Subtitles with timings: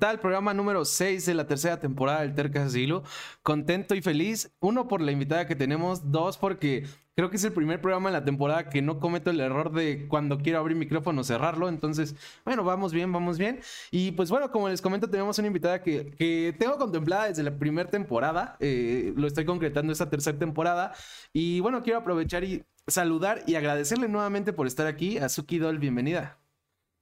[0.00, 0.18] tal?
[0.18, 3.04] Programa número 6 de la tercera temporada del Tercas Asilo.
[3.42, 4.50] Contento y feliz.
[4.58, 6.10] Uno, por la invitada que tenemos.
[6.10, 9.40] Dos, porque creo que es el primer programa en la temporada que no cometo el
[9.40, 11.68] error de cuando quiero abrir micrófono cerrarlo.
[11.68, 13.60] Entonces, bueno, vamos bien, vamos bien.
[13.90, 17.56] Y pues bueno, como les comento, tenemos una invitada que, que tengo contemplada desde la
[17.58, 18.56] primera temporada.
[18.58, 20.94] Eh, lo estoy concretando esta tercera temporada.
[21.32, 25.18] Y bueno, quiero aprovechar y saludar y agradecerle nuevamente por estar aquí.
[25.18, 26.38] A Suki Doll, bienvenida.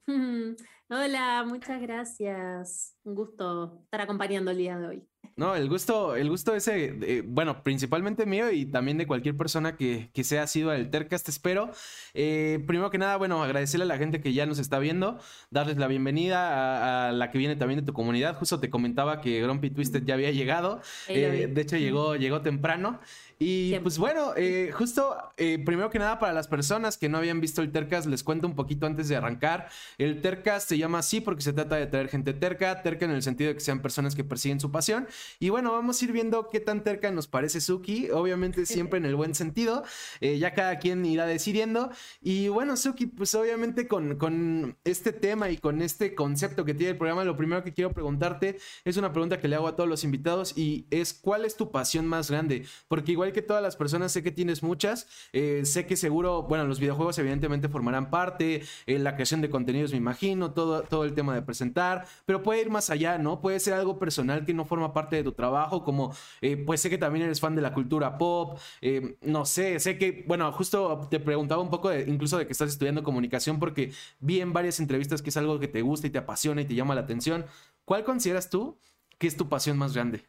[0.91, 2.95] Hola, muchas gracias.
[3.03, 5.07] Un gusto estar acompañando el día de hoy.
[5.35, 9.77] No, el gusto, el gusto ese, eh, bueno, principalmente mío y también de cualquier persona
[9.77, 11.71] que, que sea sido el Tercast, espero.
[12.13, 15.19] Eh, primero que nada, bueno, agradecerle a la gente que ya nos está viendo,
[15.51, 18.35] darles la bienvenida a, la que viene también de tu comunidad.
[18.37, 20.81] Justo te comentaba que Grumpy Twisted ya había llegado.
[21.07, 22.99] Eh, de hecho, llegó, llegó temprano.
[23.41, 27.39] Y pues bueno, eh, justo eh, primero que nada para las personas que no habían
[27.39, 29.69] visto el Tercas, les cuento un poquito antes de arrancar.
[29.97, 33.23] El Tercas se llama así porque se trata de traer gente terca, terca en el
[33.23, 35.07] sentido de que sean personas que persiguen su pasión.
[35.39, 39.05] Y bueno, vamos a ir viendo qué tan terca nos parece Suki, obviamente siempre en
[39.05, 39.85] el buen sentido,
[40.19, 41.91] eh, ya cada quien irá decidiendo.
[42.21, 46.91] Y bueno, Suki, pues obviamente con, con este tema y con este concepto que tiene
[46.91, 49.87] el programa, lo primero que quiero preguntarte es una pregunta que le hago a todos
[49.87, 52.65] los invitados y es ¿cuál es tu pasión más grande?
[52.89, 55.07] Porque igual que todas las personas, sé que tienes muchas.
[55.33, 59.91] Eh, sé que seguro, bueno, los videojuegos evidentemente formarán parte, eh, la creación de contenidos,
[59.91, 63.41] me imagino, todo, todo el tema de presentar, pero puede ir más allá, ¿no?
[63.41, 66.89] Puede ser algo personal que no forma parte de tu trabajo, como eh, pues sé
[66.89, 68.59] que también eres fan de la cultura pop,
[69.21, 72.69] no sé, sé que, bueno, justo te preguntaba un poco de, incluso de que estás
[72.69, 76.17] estudiando comunicación, porque vi en varias entrevistas que es algo que te gusta y te
[76.17, 77.45] apasiona y te llama la atención.
[77.85, 78.77] ¿Cuál consideras tú
[79.17, 80.23] que es tu pasión más grande?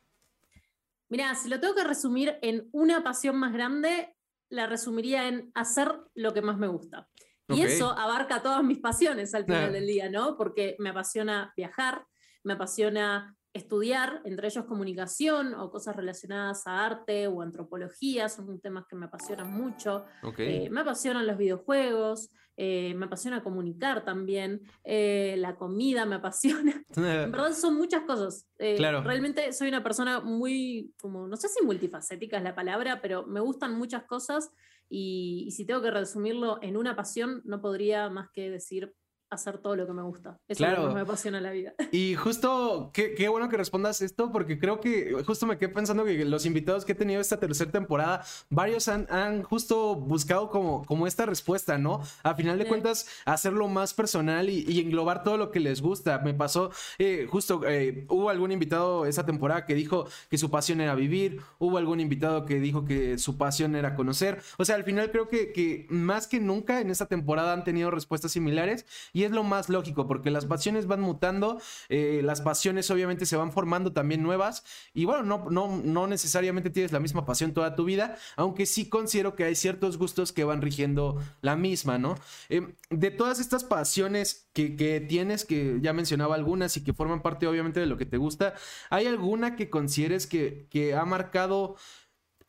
[1.11, 4.17] Mira, si lo tengo que resumir en una pasión más grande,
[4.49, 7.09] la resumiría en hacer lo que más me gusta.
[7.49, 10.37] Y eso abarca todas mis pasiones al final del día, ¿no?
[10.37, 12.07] Porque me apasiona viajar,
[12.45, 18.85] me apasiona estudiar, entre ellos comunicación o cosas relacionadas a arte o antropología, son temas
[18.89, 20.05] que me apasionan mucho.
[20.39, 22.31] Eh, me apasionan los videojuegos,
[22.63, 26.85] eh, me apasiona comunicar también, eh, la comida me apasiona.
[26.95, 28.47] en verdad son muchas cosas.
[28.59, 33.41] Realmente soy una persona muy, como, no sé si multifacética es la palabra, pero me
[33.41, 34.51] gustan muchas cosas
[34.91, 38.95] y, y si tengo que resumirlo en una pasión, no podría más que decir
[39.31, 40.39] hacer todo lo que me gusta.
[40.49, 41.75] Eso es lo que me apasiona la vida.
[41.93, 46.05] Y justo, qué, qué, bueno que respondas esto, porque creo que justo me quedé pensando
[46.05, 50.85] que los invitados que he tenido esta tercera temporada, varios han, han justo buscado como,
[50.85, 52.01] como esta respuesta, ¿no?
[52.23, 56.19] A final de cuentas, hacerlo más personal y, englobar todo lo que les gusta.
[56.21, 60.81] Me pasó, eh, justo, eh, hubo algún invitado esa temporada que dijo que su pasión
[60.81, 64.41] era vivir, hubo algún invitado que dijo que su pasión era conocer.
[64.59, 67.91] O sea, al final creo que, que más que nunca en esta temporada han tenido
[67.91, 68.87] respuestas similares.
[69.13, 73.37] Y es lo más lógico, porque las pasiones van mutando, eh, las pasiones obviamente se
[73.37, 74.65] van formando también nuevas.
[74.95, 78.89] Y bueno, no, no, no necesariamente tienes la misma pasión toda tu vida, aunque sí
[78.89, 82.17] considero que hay ciertos gustos que van rigiendo la misma, ¿no?
[82.49, 87.23] Em, de todas estas pasiones que, que tienes, que ya mencionaba algunas y que forman
[87.23, 88.55] parte obviamente de lo que te gusta,
[88.91, 91.77] ¿hay alguna que consideres que, que ha marcado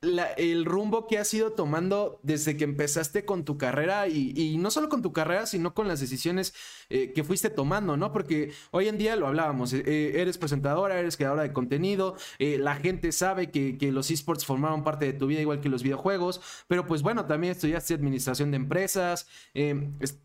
[0.02, 4.90] el rumbo que has ido tomando desde que empezaste con tu carrera y, no solo
[4.90, 6.56] con tu carrera, sino con las decisiones
[6.90, 8.12] eh, que fuiste tomando, ¿no?
[8.12, 12.76] Porque hoy en día lo hablábamos, eh, eh, eres presentadora, eres creadora de contenido, la
[12.76, 16.88] gente sabe que, los esports formaron parte de tu vida igual que los videojuegos, pero
[16.88, 19.28] pues bueno, también estudiaste administración de empresas,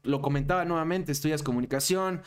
[0.04, 2.22] lo comentaba nuevamente, estudias comunicación,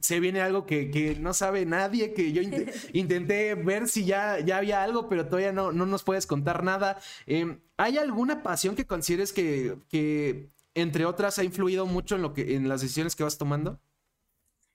[0.00, 2.42] se viene algo que, no sabe nadie, que yo
[2.92, 6.81] intenté ver si ya, ya había algo, pero todavía no, no nos puedes contar nada.
[7.26, 12.54] Em, ¿Hay alguna pasión que consideres que, entre otras, ha influido mucho en, lo que,
[12.54, 13.80] en las decisiones que vas tomando?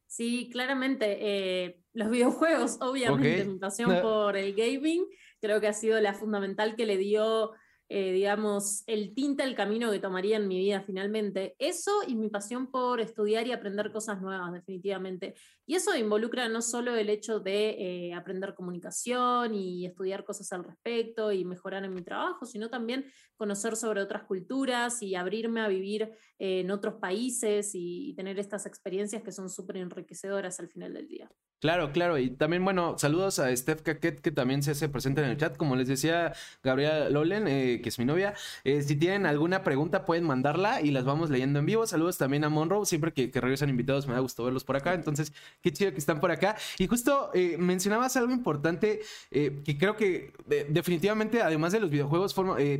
[0.08, 1.18] Sí, claramente.
[1.20, 5.06] Eh, los videojuegos, obviamente, mi pasión por el gaming,
[5.40, 7.54] creo que ha sido la fundamental que le dio
[7.90, 11.56] eh, digamos, el tinte, el camino que tomaría en mi vida finalmente.
[11.58, 15.36] Eso y mi pasión por estudiar y aprender cosas nuevas, definitivamente.
[15.70, 17.70] Y eso involucra no solo el hecho de
[18.08, 23.06] eh, aprender comunicación y estudiar cosas al respecto y mejorar en mi trabajo, sino también
[23.36, 26.10] conocer sobre otras culturas y abrirme a vivir
[26.40, 31.30] en otros países y, tener estas experiencias que son súper enriquecedoras al final del día.
[31.60, 32.20] Claro, claro.
[32.20, 35.58] Y también, bueno, saludos a Steph Caquet, que también se hace presente en el chat.
[35.58, 36.34] Como les decía
[36.64, 38.36] Gabriela Lolen, eh, que es mi novia.
[38.64, 41.88] Eh, si tienen alguna pregunta, pueden mandarla y las vamos leyendo en vivo.
[41.88, 42.86] Saludos también a Monroe.
[42.86, 44.94] Siempre que, regresan invitados, me da gusto verlos por acá.
[44.94, 46.56] Entonces, qué chido que están por acá.
[46.80, 50.34] Y justo eh, mencionabas algo importante que creo que
[50.70, 52.36] definitivamente, además de los videojuegos,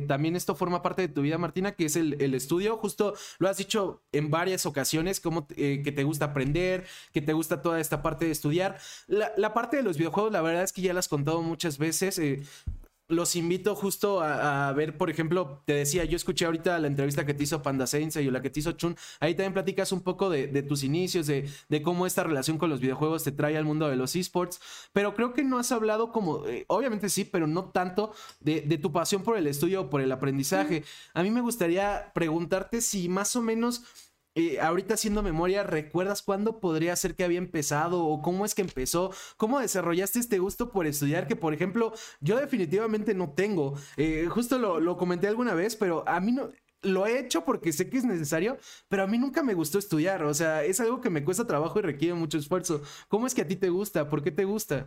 [0.06, 2.76] también esto forma parte de tu vida, Martina, que es el, estudio.
[2.76, 7.62] Justo lo has dicho en varias ocasiones, como que te gusta aprender, que te gusta
[7.62, 8.78] toda esta parte de estudiar estudiar.
[9.08, 12.18] La, parte de los videojuegos, la verdad es que ya las has contado muchas veces.
[13.10, 17.32] Los invito justo a, ver, por ejemplo, te decía, yo escuché ahorita la entrevista que
[17.32, 20.28] te hizo Panda Sensei o la que te hizo Chun, ahí también platicas un poco
[20.28, 23.96] de, tus inicios, de, cómo esta relación con los videojuegos te trae al mundo de
[23.96, 24.60] los esports,
[24.92, 28.92] pero creo que no has hablado como, eh, obviamente sí, pero no tanto de, tu
[28.92, 30.84] pasión por el estudio o por el aprendizaje.
[31.14, 33.84] A mí me gustaría preguntarte si más o menos
[34.60, 39.12] ahorita haciendo memoria, ¿recuerdas cuándo podría ser que había empezado o cómo es que empezó?
[39.36, 43.74] ¿Cómo desarrollaste este gusto por estudiar que, por ejemplo, yo definitivamente no tengo?
[43.96, 46.50] Eh, justo lo, comenté alguna vez, pero a mí no
[46.82, 48.58] lo he hecho porque sé que es necesario,
[48.88, 50.22] pero a mí nunca me gustó estudiar.
[50.22, 52.82] O sea, es algo que me cuesta trabajo y requiere mucho esfuerzo.
[53.08, 54.08] ¿Cómo es que a ti te gusta?
[54.08, 54.86] ¿Por qué te gusta?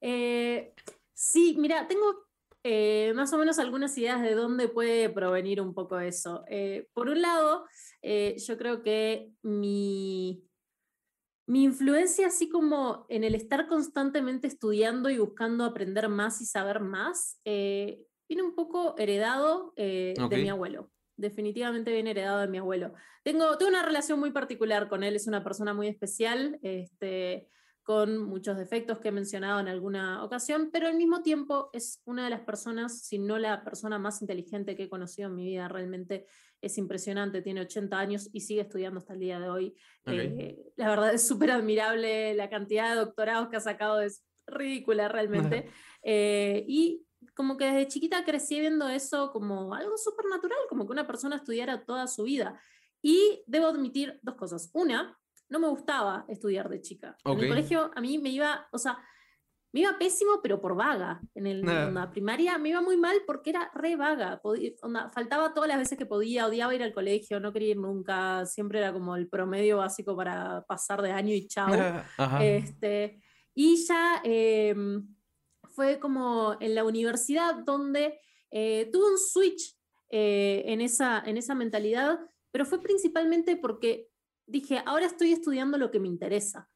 [0.00, 0.74] Eh,
[1.12, 2.24] sí, mira, tengo
[2.64, 6.44] eh, más o menos algunas ideas de dónde puede provenir un poco eso.
[6.92, 7.66] por un lado,
[8.02, 10.44] eh, yo creo que mi,
[11.46, 16.80] mi influencia, así como en el estar constantemente estudiando y buscando aprender más y saber
[16.80, 20.90] más, eh, viene un poco heredado eh, de mi abuelo.
[21.16, 22.94] Definitivamente viene heredado de mi abuelo.
[23.22, 26.58] Tengo, tengo una relación muy particular con él, es una persona muy especial.
[26.62, 27.48] Este,
[27.84, 32.24] con muchos defectos que he mencionado en alguna ocasión, pero al mismo tiempo es una
[32.24, 35.68] de las personas, si no la persona más inteligente que he conocido en mi vida,
[35.68, 36.26] realmente
[36.62, 39.76] es impresionante, tiene 80 años y sigue estudiando hasta el día de hoy.
[40.06, 45.08] Eh, la verdad es súper admirable, la cantidad de doctorados que ha sacado es ridícula
[45.08, 45.68] realmente.
[46.06, 47.02] Eh, y
[47.34, 51.36] como que desde chiquita crecí viendo eso como algo súper natural, como que una persona
[51.36, 52.60] estudiara toda su vida.
[53.00, 54.70] Y debo admitir dos cosas.
[54.74, 55.18] Una,
[55.54, 57.16] no me gustaba estudiar de chica.
[57.24, 58.98] En el colegio a mí me iba, o sea,
[59.72, 61.20] me iba pésimo, pero por vaga.
[61.32, 64.40] En el, la primaria me iba muy mal porque era re vaga.
[65.12, 68.44] faltaba todas las veces que podía, odiaba ir al colegio, no quería ir nunca.
[68.46, 71.68] Siempre era como el promedio básico para pasar de año y chao.
[72.42, 73.22] este,
[73.54, 75.06] y ya em,
[75.70, 78.18] fue como en la universidad donde
[78.50, 79.76] eh, tuve un switch
[80.10, 82.18] eh, en, esa, en esa mentalidad,
[82.50, 84.08] pero fue principalmente porque
[84.46, 86.68] dije, ahora estoy estudiando lo que me interesa.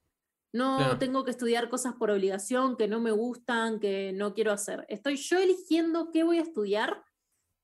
[0.53, 4.87] No tengo que estudiar cosas por obligación que no me gustan, que no quiero hacer.
[4.89, 7.05] Estoy yo eligiendo qué voy a estudiar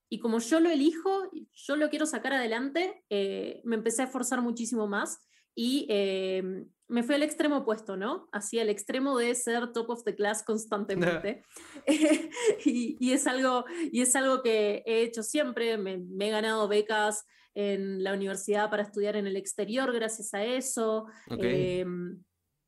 [0.07, 4.41] y como yo lo elijo, yo lo quiero sacar adelante, eh, me empecé a esforzar
[4.41, 5.19] muchísimo más
[5.55, 6.43] y eh,
[6.87, 8.29] me fui al extremo opuesto, ¿no?
[8.31, 11.43] Hacia el extremo de ser top of the class constantemente.
[12.65, 17.25] y, es algo, y es algo que he hecho siempre, me he ganado becas
[17.55, 21.07] en la universidad para estudiar en el exterior gracias a eso.
[21.29, 22.21] Em,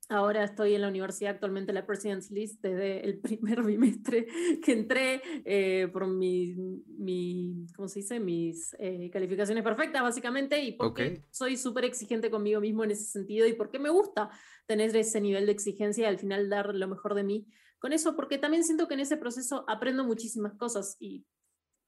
[0.09, 4.27] ahora estoy en la universidad actualmente, la President's List, desde el primer bimestre
[4.63, 6.55] que entré eh, por mi,
[6.97, 8.19] mi, ¿cómo se dice?
[8.19, 13.45] Mis eh, calificaciones perfectas, básicamente, y porque soy súper exigente conmigo mismo en ese sentido
[13.45, 14.29] y porque me gusta
[14.65, 17.47] tener ese nivel de exigencia y al final dar lo mejor de mí
[17.79, 21.25] con eso, porque también siento que en ese proceso aprendo muchísimas cosas y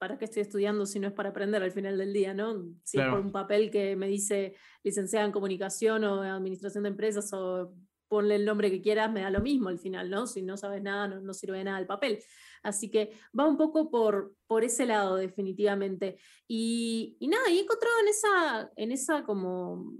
[0.00, 2.64] ¿para qué estoy estudiando si no es para aprender al final del día, ¿no?
[2.84, 7.30] Si es por un papel que me dice licenciada en comunicación o administración de empresas
[7.34, 7.74] o
[8.08, 10.26] ponle el nombre que quieras, me da lo mismo al final, ¿no?
[10.26, 12.18] Si no sabes nada, no, sirve de nada el papel.
[12.62, 16.16] Así que va un poco por, por ese lado, definitivamente.
[16.48, 19.92] Y, y nada, y he encontrado en esa, en esa como,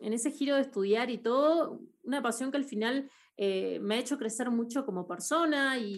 [0.00, 3.98] en ese giro de estudiar y todo, una pasión que al final eh, me ha
[3.98, 5.96] hecho crecer mucho como persona y,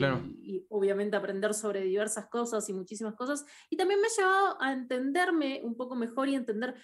[0.69, 3.45] obviamente aprender sobre diversas cosas y muchísimas cosas.
[3.71, 6.75] Y también me ha llevado a entenderme un poco mejor y entender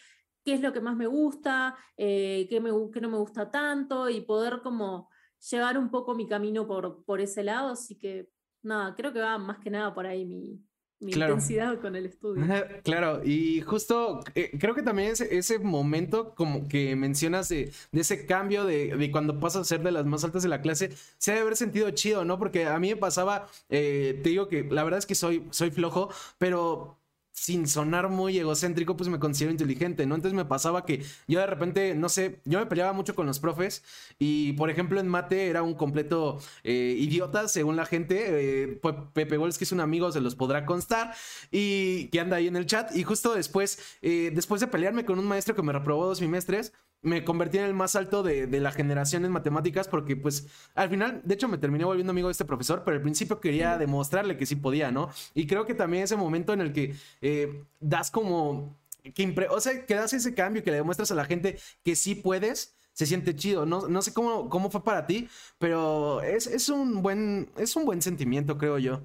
[0.45, 4.09] qué es lo que más me gusta, eh, qué, me, qué no me gusta tanto
[4.11, 5.11] y poder como
[5.51, 7.71] llevar un poco mi camino por, por ese lado.
[7.71, 8.29] Así que
[8.63, 10.61] nada, creo que va más que nada por ahí mi,
[11.05, 12.45] mi intensidad con el estudio.
[12.83, 18.27] claro, y justo eh, creo que también ese, ese, momento como que mencionas de, ese
[18.27, 21.43] cambio de, cuando pasas a ser de las más altas de la clase, se debe
[21.43, 22.39] haber sentido chido, ¿no?
[22.39, 25.71] Porque a mí me pasaba, eh, te digo que la verdad es que soy, soy
[25.71, 26.09] flojo,
[26.39, 26.97] pero
[27.35, 30.15] sin sonar muy egocéntrico, pues me considero inteligente, ¿no?
[30.15, 33.41] Entonces me pasaba que yo de repente, no sé, yo me peleaba mucho con los
[33.41, 33.83] profes
[34.21, 38.63] y, por ejemplo, en mate era un completo eh, idiota, según la gente.
[38.63, 38.81] Eh,
[39.13, 41.13] Pepe Goles, que es un amigo, se los podrá constar
[41.51, 42.95] y que anda ahí en el chat.
[42.95, 46.73] Y justo después, eh, después de pelearme con un maestro que me reprobó dos semestres,
[47.05, 51.21] me convertí en el más alto de, la generación en matemáticas porque pues al final,
[51.23, 54.47] de hecho me terminé volviendo amigo de este profesor, pero al principio quería demostrarle que
[54.47, 55.11] sí podía, ¿no?
[55.35, 58.77] Y creo que también ese momento en el que eh, das como,
[59.15, 62.15] que o sea, que das ese cambio, que le demuestras a la gente que sí
[62.15, 63.67] puedes, se siente chido.
[63.67, 68.01] No, no sé cómo, cómo fue para ti, pero es, un buen, es un buen
[68.01, 69.03] sentimiento, creo yo.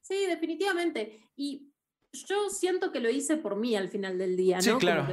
[0.00, 1.20] Sí, definitivamente.
[1.36, 1.72] Y
[2.12, 4.62] yo siento que lo hice por mí al final del día, ¿no?
[4.62, 5.06] Sí, claro.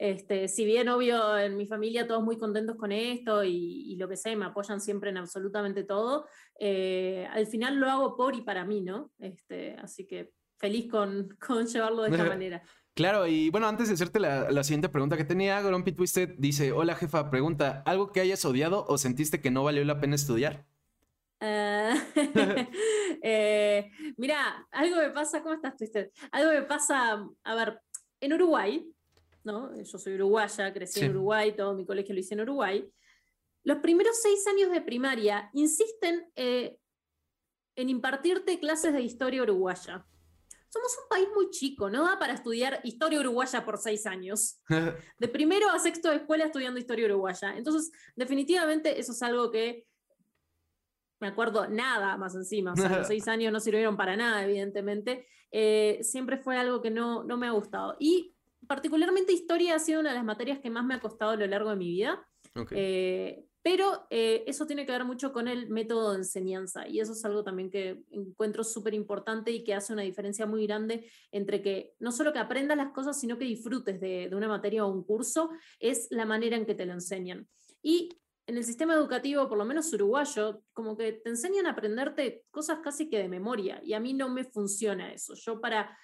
[0.00, 4.16] Este, si bien, obvio, en mi familia todos muy contentos con esto y, lo que
[4.16, 6.26] sé, me apoyan siempre en absolutamente todo,
[6.58, 9.12] eh, al final lo hago por y para mí, ¿no?
[9.18, 12.62] Este, así que feliz con, con llevarlo de esta manera.
[12.94, 16.94] Claro, y bueno, antes de hacerte la, siguiente pregunta que tenía, Grumpy Twisted dice, hola
[16.94, 20.64] jefa, pregunta, ¿algo que hayas odiado o sentiste que no valió la pena estudiar?
[21.40, 21.94] Ah,
[23.22, 26.08] eh, mira, algo me pasa, ¿cómo estás Twisted?
[26.32, 27.82] Algo me pasa, a ver,
[28.20, 28.90] en Uruguay,
[29.44, 29.76] ¿no?
[29.76, 32.88] Yo soy uruguaya, crecí en Uruguay, todo mi colegio lo hice en Uruguay.
[33.62, 36.78] Los primeros seis años de primaria insisten eh,
[37.76, 40.06] en impartirte clases de historia uruguaya
[40.70, 44.60] somos un país muy chico, no da para estudiar historia uruguaya por seis años.
[45.18, 47.56] De primero a sexto de escuela estudiando historia uruguaya.
[47.56, 49.86] Entonces, definitivamente eso es algo que
[51.20, 52.72] me acuerdo nada más encima.
[52.72, 55.26] O sea, los seis años no sirvieron para nada, evidentemente.
[55.50, 57.96] Eh, siempre fue algo que no, no me ha gustado.
[57.98, 61.36] Y particularmente historia ha sido una de las materias que más me ha costado a
[61.36, 62.26] lo largo de mi vida.
[62.72, 67.12] Eh, pero eh, eso tiene que ver mucho con el método de enseñanza y eso
[67.12, 71.60] es algo también que encuentro súper importante y que hace una diferencia muy grande entre
[71.60, 75.04] que no solo que aprendas las cosas, sino que disfrutes de, una materia o un
[75.04, 77.46] curso, es la manera en que te lo enseñan.
[77.82, 78.08] Y
[78.46, 82.80] en el sistema educativo, por lo menos uruguayo, como que te enseñan a aprenderte cosas
[82.82, 85.34] casi que de memoria y a mí no me funciona eso.
[85.34, 85.96] Yo para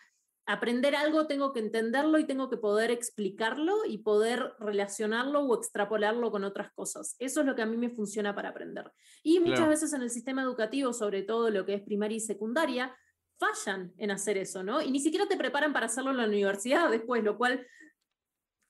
[0.46, 6.30] aprender algo tengo que entenderlo y tengo que poder explicarlo y poder relacionarlo o extrapolarlo
[6.30, 7.16] con otras cosas.
[7.18, 8.90] Eso es lo que a mí me funciona para aprender.
[9.24, 12.96] Y muchas veces en el sistema educativo, sobre todo lo que es primaria y secundaria,
[13.38, 14.80] fallan en hacer eso, ¿no?
[14.80, 17.66] Y ni siquiera te preparan para hacerlo en la universidad después, lo cual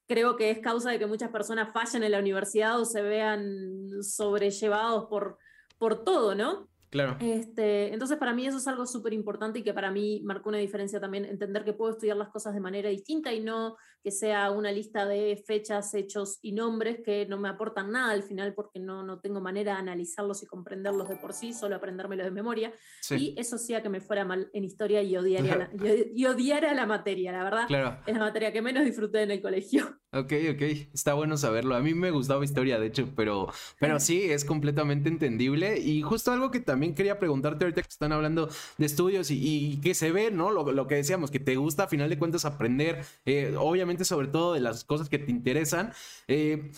[0.08, 4.02] creo que es causa de que muchas personas fallen en la universidad o se vean
[4.02, 5.38] sobrellevados por,
[5.78, 6.68] por todo, ¿no?
[6.90, 7.16] Claro.
[7.20, 10.58] Este, entonces, para mí eso es algo súper importante y que para mí marcó una
[10.58, 14.52] diferencia también, entender que puedo estudiar las cosas de manera distinta y no que sea
[14.52, 18.78] una lista de fechas, hechos y nombres que no me aportan nada al final porque
[18.78, 22.72] no, no tengo manera de analizarlos y comprenderlos de por sí, solo aprendérmelos de memoria.
[23.10, 25.70] Y eso sí que me fuera mal en historia y odiara, la,
[26.14, 27.66] y, odiara la materia, la verdad.
[27.66, 27.98] Claro.
[28.06, 29.98] Es la materia que menos disfruté en el colegio.
[30.12, 30.62] Ok, ok,
[30.94, 31.74] está bueno saberlo.
[31.74, 35.78] A mí me gustaba historia, de hecho, pero, pero sí, es completamente entendible.
[35.78, 39.94] Y justo algo que también quería preguntarte ahorita que están hablando de estudios y, que
[39.94, 40.50] se ve, ¿no?
[40.50, 44.54] Lo, que decíamos, que te gusta a final de cuentas aprender, eh, obviamente sobre todo
[44.54, 45.92] de las cosas que te interesan.
[46.28, 46.70] Eh,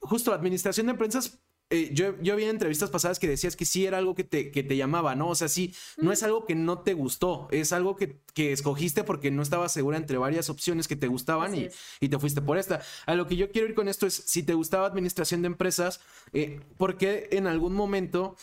[0.00, 1.42] justo la administración de empresas
[1.72, 4.50] eh, yo, yo vi en entrevistas pasadas que decías que sí era algo que te,
[4.50, 5.28] que te llamaba, ¿no?
[5.30, 9.04] O sea, sí, no es algo que no te gustó, es algo que, que escogiste
[9.04, 11.68] porque no estabas segura entre varias opciones que te gustaban y,
[11.98, 12.82] y, te fuiste por esta.
[13.06, 16.00] A lo que yo quiero ir con esto es, si te gustaba administración de empresas,
[16.34, 18.36] eh, ¿por qué en algún momento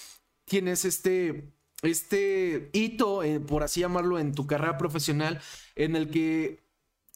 [0.50, 5.39] tienes este este hito, eh, por así llamarlo, en tu carrera profesional,
[5.75, 6.62] en el que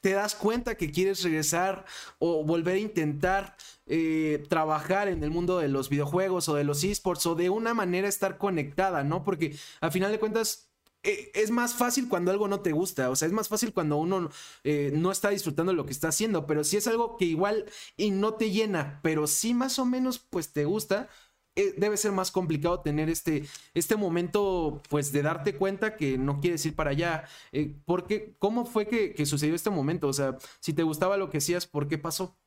[0.01, 1.85] te das cuenta que quieres regresar
[2.19, 3.55] o volver a intentar
[3.87, 7.73] eh, trabajar en el mundo de los videojuegos o de los esports o de una
[7.73, 9.23] manera estar conectada, ¿no?
[9.23, 10.73] Porque al final de cuentas
[11.03, 13.97] eh, es más fácil cuando algo no te gusta, o sea, es más fácil cuando
[13.97, 14.29] uno
[14.63, 17.65] eh, no está disfrutando lo que está haciendo, pero si es algo que igual
[17.97, 21.09] y no te llena, pero sí más o menos pues te gusta,
[21.55, 26.65] debe ser más complicado tener este, este momento, pues, de darte cuenta que no quieres
[26.65, 27.25] ir para allá.
[27.51, 30.07] Eh, porque, ¿Cómo fue que, sucedió este momento?
[30.07, 32.37] O sea, si te gustaba lo que hacías, ¿por qué pasó?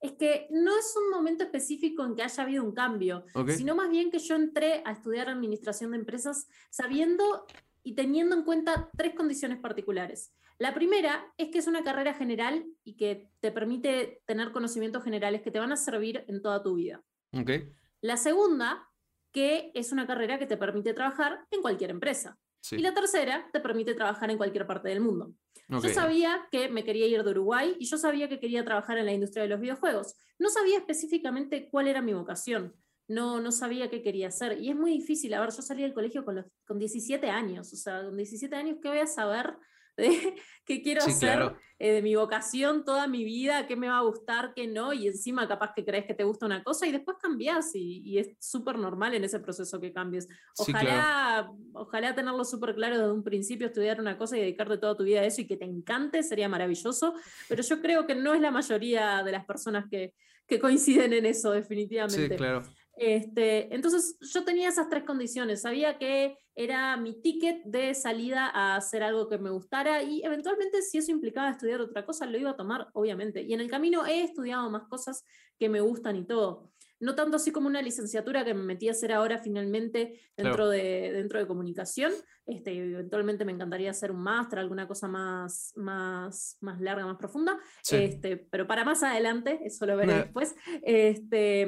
[0.00, 3.24] Es que no es un momento específico en que haya habido un cambio,
[3.56, 7.46] sino más bien que yo entré a estudiar administración de empresas sabiendo
[7.84, 10.32] y teniendo en cuenta tres condiciones particulares.
[10.58, 15.42] La primera es que es una carrera general y que te permite tener conocimientos generales
[15.42, 17.02] que te van a servir en toda tu vida.
[17.32, 17.72] Okay.
[18.02, 18.88] La segunda,
[19.32, 22.38] que es una carrera que te permite trabajar en cualquier empresa.
[22.70, 25.34] Y la tercera, te permite trabajar en cualquier parte del mundo.
[25.68, 29.06] Yo sabía que me quería ir de Uruguay y yo sabía que quería trabajar en
[29.06, 30.14] la industria de los videojuegos.
[30.38, 32.74] No sabía específicamente cuál era mi vocación.
[33.08, 34.60] No, no sabía qué quería hacer.
[34.60, 35.32] Y es muy difícil.
[35.34, 37.72] A ver, yo salí del colegio con, los, con 17 años.
[37.72, 39.56] O sea, con 17 años, ¿qué voy a saber
[39.96, 40.06] de
[40.64, 44.52] qué quiero hacer, eh, de mi vocación toda mi vida, qué me va a gustar,
[44.54, 47.70] qué no, y encima capaz que crees que te gusta una cosa y después cambias
[47.74, 50.28] y, es súper normal en ese proceso que cambies.
[50.58, 55.04] Ojalá, ojalá tenerlo súper claro desde un principio, estudiar una cosa y dedicarte toda tu
[55.04, 57.14] vida a eso y que te encante, sería maravilloso,
[57.48, 60.14] pero yo creo que no es la mayoría de las personas que,
[60.46, 62.28] que coinciden en eso, definitivamente.
[62.28, 62.62] Sí, claro.
[62.96, 68.76] Este, entonces yo tenía esas tres condiciones, sabía que era mi ticket de salida a
[68.76, 72.50] hacer algo que me gustara y eventualmente si eso implicaba estudiar otra cosa, lo iba
[72.50, 73.42] a tomar, obviamente.
[73.42, 75.24] Y en el camino he estudiado más cosas
[75.58, 76.70] que me gustan y todo.
[77.00, 81.10] no tanto así como una licenciatura que me metí a hacer ahora finalmente dentro, de,
[81.12, 82.12] dentro de comunicación.
[82.46, 87.58] Este, eventualmente me encantaría hacer un máster, alguna cosa más, más, más larga, más profunda,
[87.90, 90.54] este, pero para más adelante, eso lo veré después.
[90.82, 91.66] Este,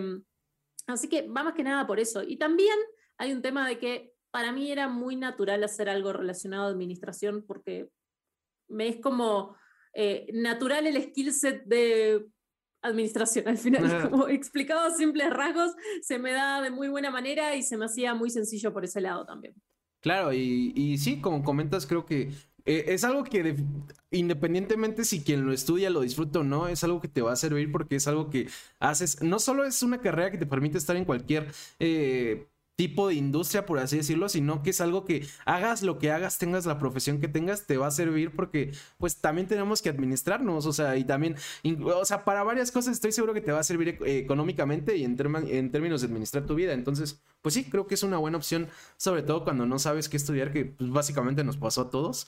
[0.87, 2.23] así que va más que nada por eso.
[2.23, 2.77] Y también
[3.19, 7.45] hay un tema de que para mí era muy natural hacer algo relacionado a administración
[7.47, 7.89] porque
[8.69, 9.57] me es como
[9.95, 12.27] eh, natural el skill set de
[12.83, 13.49] administración.
[13.49, 15.73] Al final, como explicado a simples rasgos,
[16.03, 19.01] se me da de muy buena manera y se me hacía muy sencillo por ese
[19.01, 19.55] lado también.
[20.01, 22.31] Claro, y, y sí, como comentas, creo que
[22.67, 23.57] eh, es algo que
[24.11, 27.37] independientemente si quien lo estudia lo disfruta o no, es algo que te va a
[27.37, 30.97] servir porque es algo que haces, no solo es una carrera que te permite estar
[30.97, 35.83] en cualquier eh, tipo de industria, por así decirlo, sino que es algo que hagas
[35.83, 39.47] lo que hagas, tengas la profesión que tengas, te va a servir porque pues también
[39.47, 41.37] tenemos que administrarnos, o sea, y también,
[41.85, 45.17] o sea, para varias cosas estoy seguro que te va a servir económicamente y en,
[45.49, 46.73] en términos de administrar tu vida.
[46.73, 50.17] Entonces, pues sí, creo que es una buena opción, sobre todo cuando no sabes qué
[50.17, 52.27] estudiar, que pues, básicamente nos pasó a todos.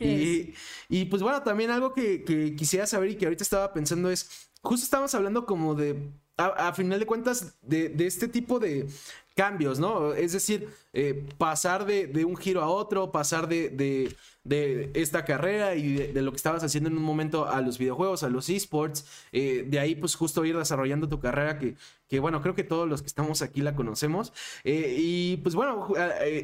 [0.00, 0.54] Y,
[0.88, 4.48] y, pues bueno, también algo que, que quisiera saber y que ahorita estaba pensando es,
[4.60, 8.88] justo estamos hablando como de a, final de cuentas, de, de, este tipo de
[9.34, 10.14] cambios, ¿no?
[10.14, 14.14] Es decir, eh, pasar de, de, un giro a otro, pasar de, de,
[14.44, 18.22] de esta carrera y de, lo que estabas haciendo en un momento a los videojuegos,
[18.22, 21.76] a los esports, eh, de ahí pues justo ir desarrollando tu carrera que,
[22.08, 24.34] que bueno, creo que todos los que estamos aquí la conocemos.
[24.62, 25.88] Eh, y pues bueno,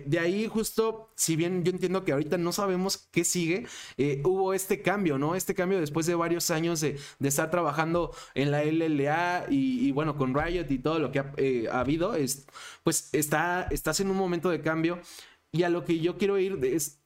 [0.06, 3.66] de ahí justo, si bien yo entiendo que ahorita no sabemos qué sigue,
[4.24, 5.34] hubo este cambio, ¿no?
[5.34, 10.16] Este cambio después de varios años de, estar trabajando en la LLA y, y, bueno,
[10.16, 11.32] con Riot y todo lo que ha,
[11.70, 12.46] ha habido, es,
[12.82, 15.00] pues está, estás en un momento de cambio.
[15.52, 16.99] Y a lo que yo quiero ir es,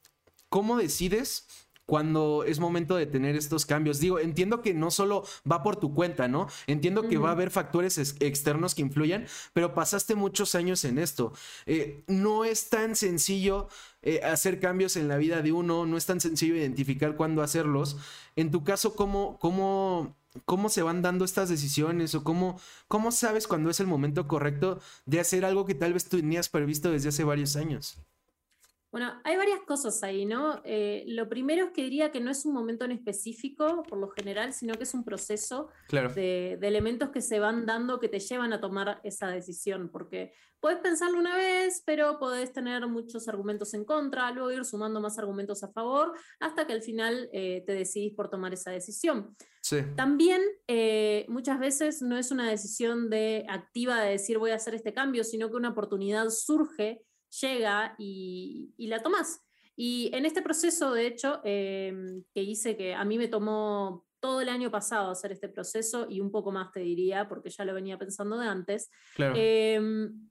[0.49, 1.47] ¿cómo decides
[1.85, 3.99] cuando es momento de tener estos cambios.
[3.99, 6.47] Digo, entiendo que no solo va por tu cuenta, ¿no?
[6.67, 11.33] Entiendo que va a haber factores externos que influyan, pero pasaste muchos años en esto.
[11.65, 13.69] Eh, no es tan sencillo
[14.01, 17.97] eh, hacer cambios en la vida de uno, no es tan sencillo identificar cuándo hacerlos.
[18.35, 23.47] En tu caso, ¿cómo, cómo, cómo se van dando estas decisiones o cómo, cómo sabes
[23.47, 27.09] cuándo es el momento correcto de hacer algo que tal vez tú tenías previsto desde
[27.09, 27.99] hace varios años?
[28.95, 30.61] Bueno, hay varias cosas ahí, ¿no?
[30.63, 34.07] Eh, lo primero es que diría que no es un momento en específico, por lo
[34.07, 38.53] general, sino que es un proceso de, elementos que se van dando que te llevan
[38.53, 40.31] a tomar esa decisión, porque
[40.61, 45.19] puedes pensarlo una vez, pero podés tener muchos argumentos en contra, luego ir sumando más
[45.19, 49.35] argumentos a favor, hasta que al final eh, te decidís por tomar esa decisión.
[49.59, 49.79] Sí.
[49.97, 54.73] También eh, muchas veces no es una decisión de activa de decir voy a hacer
[54.73, 57.04] este cambio, sino que una oportunidad surge
[57.41, 59.41] llega y, la tomas.
[59.75, 64.41] Y en este proceso, de hecho, em, que hice, que a mí me tomó todo
[64.41, 67.73] el año pasado hacer este proceso y un poco más te diría, porque ya lo
[67.73, 70.29] venía pensando de antes, em,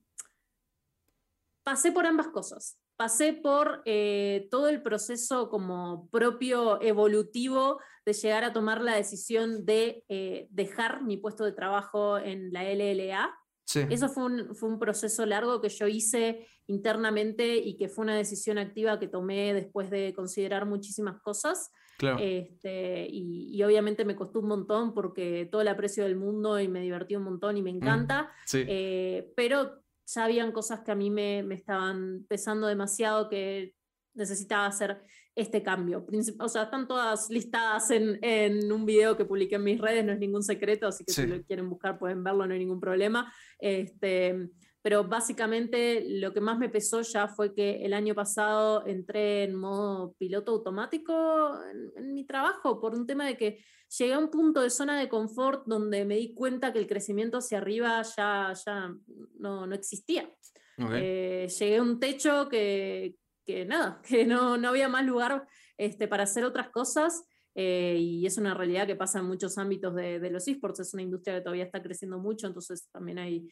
[1.62, 2.78] pasé por ambas cosas.
[2.96, 9.64] Pasé por eh, todo el proceso como propio evolutivo de llegar a tomar la decisión
[9.64, 13.34] de eh, dejar mi puesto de trabajo en la LLA
[13.66, 18.16] eso fue un, fue un, proceso largo que yo hice internamente y que fue una
[18.16, 21.70] decisión activa que tomé después de considerar muchísimas cosas.
[22.18, 26.81] Este, y, obviamente me costó un montón porque todo el aprecio del mundo y me
[26.81, 28.33] divertí un montón y me mm, encanta.
[28.53, 33.74] Eh, pero ya habían cosas que a mí me, me estaban pesando demasiado que
[34.14, 35.03] necesitaba hacer
[35.35, 36.07] este cambio.
[36.38, 40.12] O sea, están todas listadas en, en, un video que publiqué en mis redes, no
[40.12, 43.33] es ningún secreto, así que si lo quieren buscar pueden verlo, no hay ningún problema.
[43.59, 44.49] Este,
[44.85, 49.55] pero básicamente lo que más me pesó ya fue que el año pasado entré en
[49.55, 51.59] modo piloto automático
[51.97, 53.64] en, mi trabajo por un tema de que
[53.99, 57.38] llegué a un punto de zona de confort donde me di cuenta que el crecimiento
[57.38, 58.94] hacia arriba ya, ya
[59.38, 60.31] no, no existía.
[60.77, 65.46] Eh, llegué a un techo que, que nada, que no, no había más lugar
[65.78, 67.24] este, para hacer otras cosas.
[67.57, 70.92] Eh, y es una realidad que pasa en muchos ámbitos de, de, los esports, es
[70.92, 73.48] una industria que todavía está creciendo mucho, entonces también hay,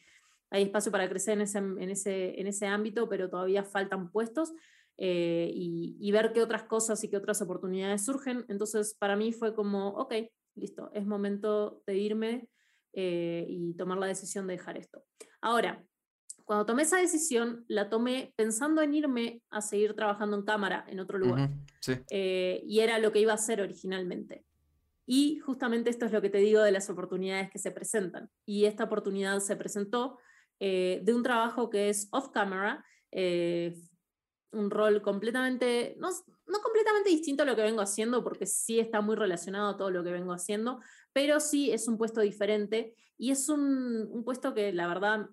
[0.53, 4.51] hay espacio para crecer en ese, en ese, en ese ámbito, pero todavía faltan puestos
[4.97, 8.45] eh, y, ver qué otras cosas y qué otras oportunidades surgen.
[8.47, 10.13] Entonces, para mí fue como, ok,
[10.55, 12.47] listo, es momento de irme
[12.93, 15.03] eh, y tomar la decisión de dejar esto.
[15.41, 15.83] Ahora,
[16.45, 20.99] cuando tomé esa decisión, la tomé pensando en irme a seguir trabajando en cámara en
[20.99, 21.49] otro lugar.
[22.09, 24.45] Eh, y era lo que iba a hacer originalmente.
[25.05, 28.29] Y justamente esto es lo que te digo de las oportunidades que se presentan.
[28.45, 30.17] Y esta oportunidad se presentó
[30.59, 33.75] eh, de un trabajo que es off camera, eh,
[34.51, 36.09] un rol completamente, no,
[36.47, 39.91] no completamente distinto a lo que vengo haciendo, porque sí está muy relacionado a todo
[39.91, 40.79] lo que vengo haciendo,
[41.11, 45.29] pero sí es un puesto diferente y es un, un puesto que la verdad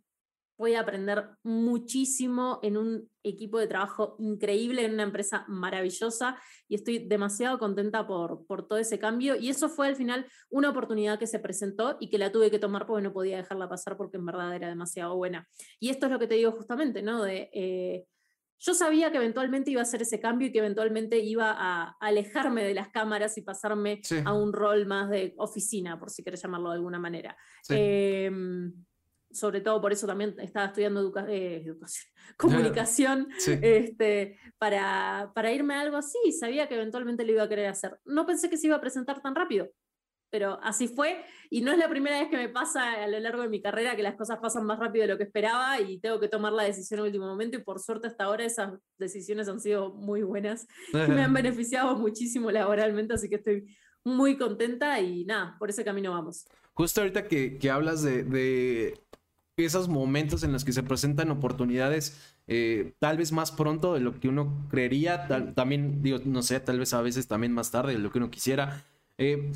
[0.61, 6.37] voy a aprender muchísimo en un equipo de trabajo increíble, en una empresa maravillosa
[6.69, 9.37] y estoy demasiado contenta por, por todo ese cambio.
[9.37, 12.59] Y eso fue al final una oportunidad que se presentó y que la tuve que
[12.59, 15.49] tomar porque no podía dejarla pasar porque en verdad era demasiado buena.
[15.81, 17.23] Y esto es lo que te digo justamente, ¿no?
[17.23, 18.05] De, eh,
[18.59, 22.63] yo sabía que eventualmente iba a hacer ese cambio y que eventualmente iba a alejarme
[22.63, 26.69] de las cámaras y pasarme a un rol más de oficina, por si querés llamarlo
[26.69, 27.35] de alguna manera.
[27.71, 28.71] Em,
[29.33, 35.81] sobre todo por eso también estaba estudiando eh, educación, comunicación, este, para, para irme a
[35.81, 37.99] algo así, sabía que eventualmente lo iba a querer hacer.
[38.05, 39.69] No pensé que se iba a presentar tan rápido,
[40.31, 43.43] pero así fue, y no es la primera vez que me pasa a lo largo
[43.43, 46.21] de mi carrera que las cosas pasan más rápido de lo que esperaba y tengo
[46.21, 49.61] que tomar la decisión en último momento, y por suerte hasta ahora esas decisiones han
[49.61, 55.25] sido muy buenas y me han beneficiado muchísimo laboralmente, así que estoy muy contenta y
[55.25, 56.47] nada, por ese camino vamos.
[56.73, 58.99] Justo ahorita que, que hablas de, de
[59.65, 64.19] esos momentos en los que se presentan oportunidades eh, tal vez más pronto de lo
[64.19, 68.01] que uno creería, también digo, no sé, tal vez a veces también más tarde de
[68.01, 68.85] lo que uno quisiera.
[69.19, 69.53] Eh,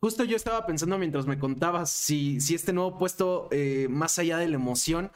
[0.00, 4.38] justo yo estaba pensando mientras me contabas si, si este nuevo puesto, eh, más allá
[4.38, 5.10] de la emoción,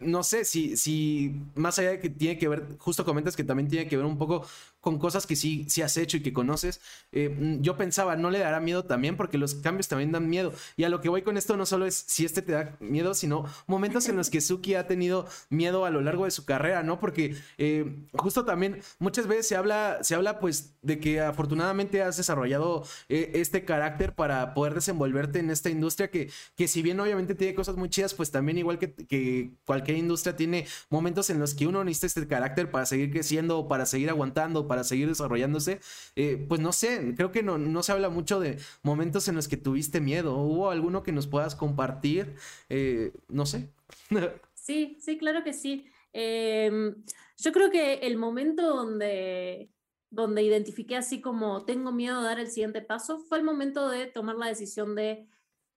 [0.00, 3.68] no sé, si, si más allá de que tiene que ver, justo comentas que también
[3.68, 4.46] tiene que ver un poco
[4.80, 6.80] con cosas que sí, sí has hecho y que conoces.
[7.12, 10.52] Eh, mm, yo pensaba, no le dará miedo también porque los cambios también dan miedo.
[10.76, 13.14] Y a lo que voy con esto no solo es si este te da miedo,
[13.14, 16.82] sino momentos en los que Suki ha tenido miedo a lo largo de su carrera,
[16.82, 16.98] ¿no?
[16.98, 22.16] Porque eh, justo también muchas veces se habla, se habla pues de que afortunadamente has
[22.16, 27.34] desarrollado eh, este carácter para poder desenvolverte en esta industria que, que si bien obviamente
[27.34, 31.54] tiene cosas muy chidas, pues también igual que, que cualquier industria tiene momentos en los
[31.54, 35.80] que uno necesita este carácter para seguir creciendo o para seguir aguantando para seguir desarrollándose,
[36.14, 39.48] eh, pues no sé, creo que no, no, se habla mucho de momentos en los
[39.48, 40.36] que tuviste miedo.
[40.36, 42.36] ¿Hubo alguno que nos puedas compartir?
[42.68, 43.68] Eh, no sé.
[44.54, 45.86] sí, sí, claro que sí.
[46.12, 46.94] Em,
[47.36, 49.72] yo creo que el momento donde,
[50.08, 54.06] donde identifiqué así como tengo miedo de dar el siguiente paso fue el momento de
[54.06, 55.26] tomar la decisión de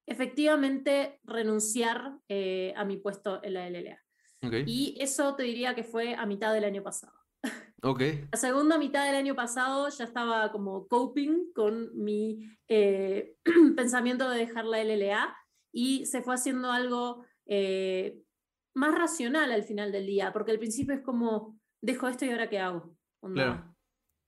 [0.05, 3.99] efectivamente renunciar eh, a mi puesto en la LLA.
[4.67, 7.22] Y eso te diría que fue a mitad del año pasado.
[8.31, 13.35] La segunda mitad del año pasado ya estaba como coping con mi eh,
[13.75, 15.35] pensamiento de dejar la LLA
[15.73, 18.21] y se fue haciendo algo eh,
[18.73, 22.49] más racional al final del día, porque al principio es como, dejo esto y ahora
[22.49, 22.95] qué hago.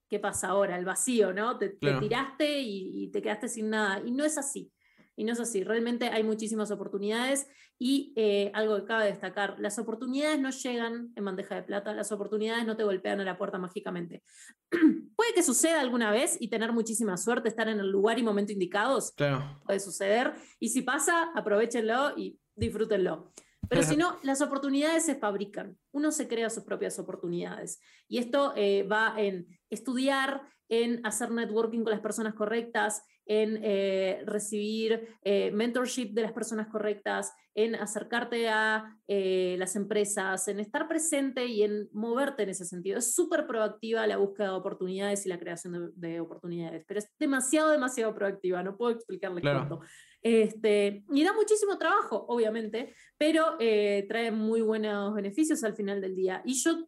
[0.10, 0.78] ¿Qué pasa ahora?
[0.78, 1.58] El vacío, ¿no?
[1.58, 4.01] Te, tiraste y, te quedaste sin nada.
[4.06, 4.71] Y no es así.
[5.15, 7.47] Y no es así, realmente hay muchísimas oportunidades
[7.78, 12.12] y eh, algo que cabe destacar, las oportunidades no llegan en bandeja de plata, las
[12.12, 14.23] oportunidades no te golpean a la puerta mágicamente.
[15.15, 18.51] Puede que suceda alguna vez y tener muchísima suerte, estar en el lugar y momento
[18.51, 19.62] indicados, claro.
[19.65, 23.32] puede suceder, y si pasa, aprovechenlo y disfrútenlo.
[23.69, 25.78] Pero si no, las oportunidades se fabrican.
[25.91, 27.80] Uno se crea sus propias oportunidades.
[28.08, 34.24] Y esto eh, va en estudiar, en hacer networking con las personas correctas, en eh,
[34.26, 40.88] recibir eh, mentorship de las personas correctas, en acercarte a eh, las empresas, en estar
[40.88, 43.00] presente y en moverte en ese sentido.
[43.00, 47.72] Es súper proactiva la búsqueda de oportunidades y la creación de, oportunidades, pero es demasiado,
[47.72, 49.80] demasiado proactiva, no puedo explicarle cuánto.
[50.22, 56.42] Este, y da muchísimo trabajo, obviamente, pero trae muy buenos beneficios al final del día.
[56.46, 56.88] Y yo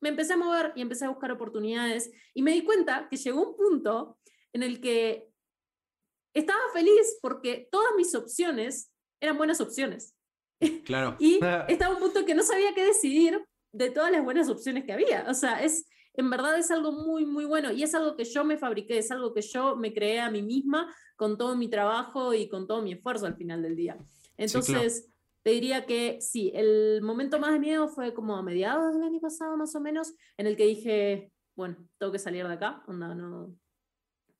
[0.00, 3.48] me empecé a mover y empecé a buscar oportunidades y me di cuenta que llegó
[3.48, 4.18] un punto
[4.52, 5.33] en el que
[6.34, 10.14] estaba feliz porque todas mis opciones eran buenas opciones.
[10.84, 11.16] Claro.
[11.18, 14.92] y estaba un punto que no sabía qué decidir de todas las buenas opciones que
[14.92, 15.26] había.
[15.28, 18.44] O sea, es, en verdad es algo muy, muy bueno y es algo que yo
[18.44, 22.34] me fabriqué, es algo que yo me creé a mí misma con todo mi trabajo
[22.34, 23.98] y con todo mi esfuerzo al final del día.
[24.36, 25.10] Entonces,
[25.42, 29.20] te diría que sí, el momento más de miedo fue como a mediados del año
[29.20, 33.14] pasado más o menos, en el que dije, bueno, tengo que salir de acá, onda,
[33.14, 33.54] no,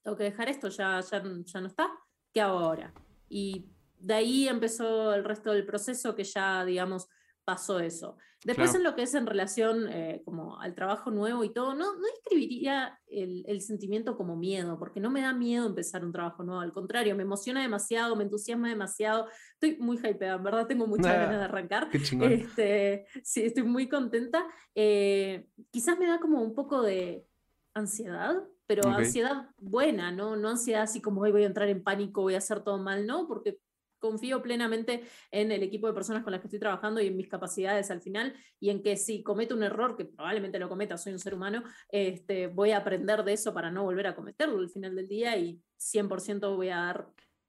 [0.05, 1.91] tengo que dejar esto, ya, ya, ya no está,
[2.33, 2.93] ¿qué hago ahora?
[3.29, 3.67] Y
[3.99, 7.09] de ahí empezó el resto del proceso que ya, digamos,
[7.45, 8.17] pasó eso.
[8.45, 11.95] Después en lo que es en relación eh, como al trabajo nuevo y todo, no,
[11.95, 16.45] no escribiría el, el, sentimiento como miedo, porque no me da miedo empezar un trabajo
[16.45, 20.87] nuevo, al contrario, me emociona demasiado, me entusiasma demasiado, estoy muy hypeada, en verdad tengo
[20.87, 21.89] muchas ganas de arrancar.
[21.95, 24.45] Este, sí, estoy muy contenta.
[24.75, 27.27] Eh, quizás me da como un poco de
[27.73, 30.37] ansiedad, pero ansiedad buena, ¿no?
[30.37, 33.07] No ansiedad así como hoy voy a entrar en pánico, voy a hacer todo mal,
[33.07, 33.27] ¿no?
[33.29, 33.59] Porque
[34.05, 37.29] confío plenamente en el equipo de personas con las que estoy trabajando y en mis
[37.29, 41.15] capacidades al final, y en que si cometo un error, que probablemente lo cometa, soy
[41.15, 44.69] un ser humano, este, voy a aprender de eso para no volver a cometerlo al
[44.69, 47.09] final del día y 100% voy a dar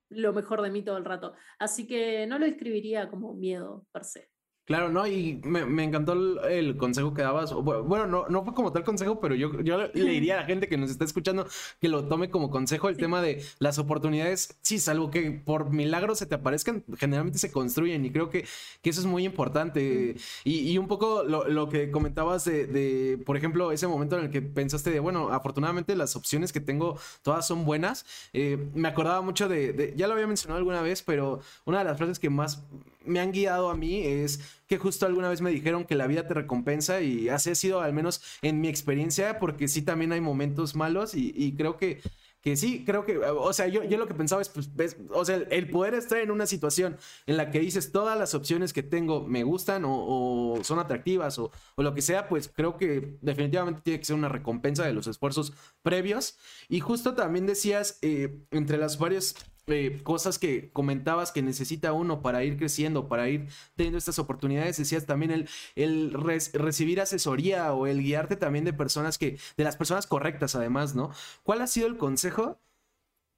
[0.10, 1.34] lo mejor de mí todo el rato.
[1.60, 4.35] Así que no lo describiría como miedo per se.
[4.66, 6.14] Claro, no, y me, encantó
[6.48, 7.54] el, consejo que dabas.
[7.54, 10.68] Bueno, no, no fue como tal consejo, pero yo, yo le diría a la gente
[10.68, 11.46] que nos está escuchando
[11.80, 14.58] que lo tome como consejo el tema de las oportunidades.
[14.64, 18.48] Sí, salvo que por milagro se te aparezcan, generalmente se construyen y creo que,
[18.82, 20.16] que eso es muy importante.
[20.44, 24.90] Y, un poco lo, que comentabas de, por ejemplo, ese momento en el que pensaste
[24.90, 28.06] de, bueno, afortunadamente las opciones que tengo todas son buenas.
[28.34, 31.98] Eh, me acordaba mucho de, ya lo había mencionado alguna vez, pero una de las
[31.98, 32.64] frases que más
[33.06, 36.28] me han guiado a mí es que justo alguna vez me dijeron que la vida
[36.28, 40.22] te recompensa y así ha sido al menos en mi experiencia, porque sí también hay
[40.22, 42.02] momentos malos y, creo que,
[42.42, 45.36] que sí, creo que, o sea, yo, yo lo que pensaba es, pues, o sea,
[45.36, 49.28] el poder estar en una situación en la que dices todas las opciones que tengo
[49.28, 54.00] me gustan o, son atractivas o, o, lo que sea, pues creo que definitivamente tiene
[54.00, 56.38] que ser una recompensa de los esfuerzos previos.
[56.70, 59.36] Y justo también decías, eh, entre las varias
[59.68, 64.78] eh, cosas que comentabas que necesita uno para ir creciendo, para ir teniendo estas oportunidades.
[64.78, 69.78] Decías también el, el recibir asesoría o el guiarte también de personas que, de las
[69.78, 71.12] personas correctas además, ¿no?
[71.44, 72.60] ¿Cuál ha sido el consejo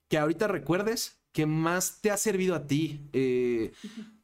[0.10, 3.10] que ahorita recuerdes que más te ha servido a ti?
[3.14, 3.72] Eh,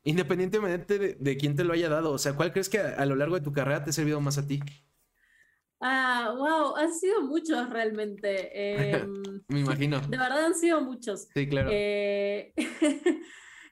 [0.03, 2.11] independientemente de, quién te lo haya dado.
[2.11, 4.37] O sea, ¿cuál crees que a lo largo de tu carrera te ha servido más
[4.37, 4.61] a ti?
[5.85, 8.49] Ah, wow, han sido muchos realmente.
[9.05, 9.99] Em, Me imagino.
[9.99, 11.27] De verdad han sido muchos.
[11.33, 11.69] Sí, claro.
[11.73, 12.53] Eh,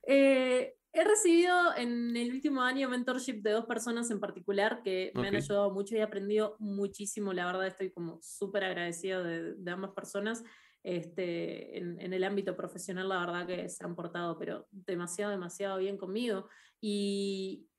[0.07, 5.29] eh, he recibido en el último año mentorship de dos personas en particular que me
[5.29, 7.31] han ayudado mucho y he aprendido muchísimo.
[7.31, 10.43] La verdad estoy como súper agradecido de, ambas personas.
[10.83, 15.77] Este, en, en, el ámbito profesional, la verdad que se han portado, pero demasiado, demasiado
[15.77, 16.49] bien conmigo.
[16.81, 17.69] Y,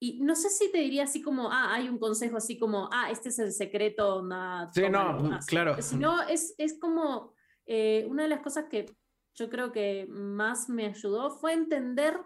[0.00, 3.10] y no sé si te diría así como, ah, hay un consejo así como, ah,
[3.10, 4.22] este es el secreto.
[4.22, 5.80] Nada, sí, no, claro.
[5.82, 7.34] Sino es, es como
[7.66, 8.86] eh, una de las cosas que
[9.34, 12.18] yo creo que más me ayudó fue entender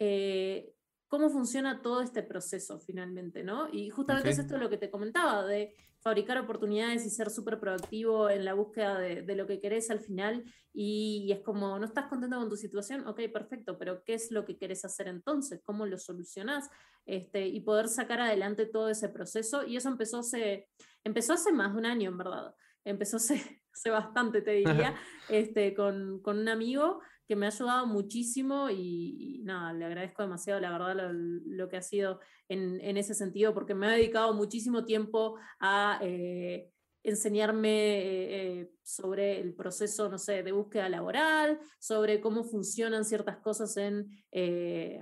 [0.00, 0.72] eh,
[1.08, 3.68] cómo funciona todo este proceso finalmente, ¿no?
[3.72, 5.74] Y justamente es esto lo que te comentaba, de
[6.04, 10.44] fabricar oportunidades y ser súper proactivo en la búsqueda de, lo que querés al final.
[10.74, 14.44] Y, es como, no estás contento con tu situación, ok, perfecto, pero ¿qué es lo
[14.44, 15.62] que querés hacer entonces?
[15.64, 16.68] ¿Cómo lo solucionás?
[17.06, 19.64] Este, y poder sacar adelante todo ese proceso.
[19.66, 20.68] Y eso empezó hace,
[21.04, 22.54] empezó hace más de un año, en verdad.
[22.84, 23.36] Empezó hace,
[23.72, 24.94] hace bastante, te diría,
[25.30, 30.60] este, con, con un amigo que me ha ayudado muchísimo y, nada, le agradezco demasiado,
[30.60, 35.36] la verdad, lo, que ha sido en, ese sentido, porque me ha dedicado muchísimo tiempo
[35.58, 36.70] a eh,
[37.02, 43.38] enseñarme eh, eh, sobre el proceso, no sé, de búsqueda laboral, sobre cómo funcionan ciertas
[43.38, 44.06] cosas en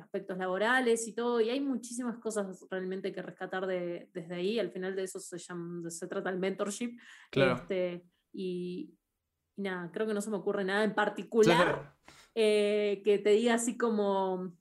[0.00, 4.94] aspectos laborales y todo, y hay muchísimas cosas realmente que rescatar desde ahí, al final
[4.94, 6.96] de eso se, llama, se trata el mentorship.
[7.30, 7.54] Claro.
[7.54, 8.94] Este, y,
[9.56, 11.94] y nada, creo que no se me ocurre nada en particular
[12.34, 14.52] eh, que te diga así como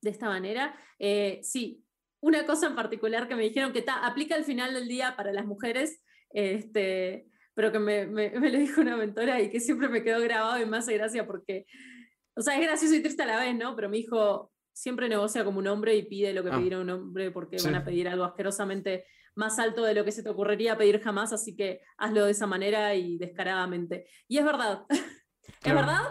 [0.00, 0.74] de esta manera.
[0.98, 1.84] Eh, sí,
[2.20, 5.46] una cosa en particular que me dijeron que aplica al final del día para las
[5.46, 10.20] mujeres, este, pero que me, me, lo dijo una mentora y que siempre me quedó
[10.20, 11.66] grabado y me hace gracia porque,
[12.34, 13.74] o sea, es gracioso y triste a la vez, ¿no?
[13.76, 16.56] Pero me dijo, siempre negocia como un hombre y pide lo que ah.
[16.56, 20.22] pedirá un hombre porque van a pedir algo asquerosamente más alto de lo que se
[20.22, 24.06] te ocurriría pedir jamás, así que hazlo de esa manera y descaradamente.
[24.26, 24.84] Y es verdad,
[25.62, 26.02] es verdad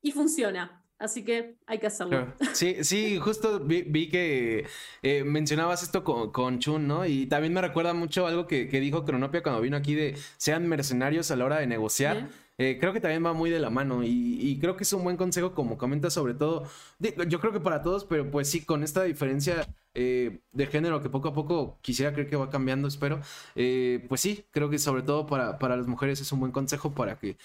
[0.00, 0.82] y funciona.
[1.02, 2.32] Así que hay que hacerlo.
[2.52, 4.66] Sí, sí, justo vi, que
[5.02, 7.04] eh, mencionabas esto con, Chun, ¿no?
[7.06, 11.32] Y también me recuerda mucho algo que, dijo Cronopia cuando vino aquí de sean mercenarios
[11.32, 12.28] a la hora de negociar.
[12.62, 15.16] Eh, creo que también va muy de la mano y, creo que es un buen
[15.16, 16.68] consejo como comenta sobre todo,
[17.00, 21.08] yo creo que para todos, pero pues sí, con esta diferencia eh, de género que
[21.08, 23.20] poco a poco quisiera creer que va cambiando, espero,
[23.56, 26.92] eh, pues sí, creo que sobre todo para, para, las mujeres es un buen consejo
[26.92, 27.36] para que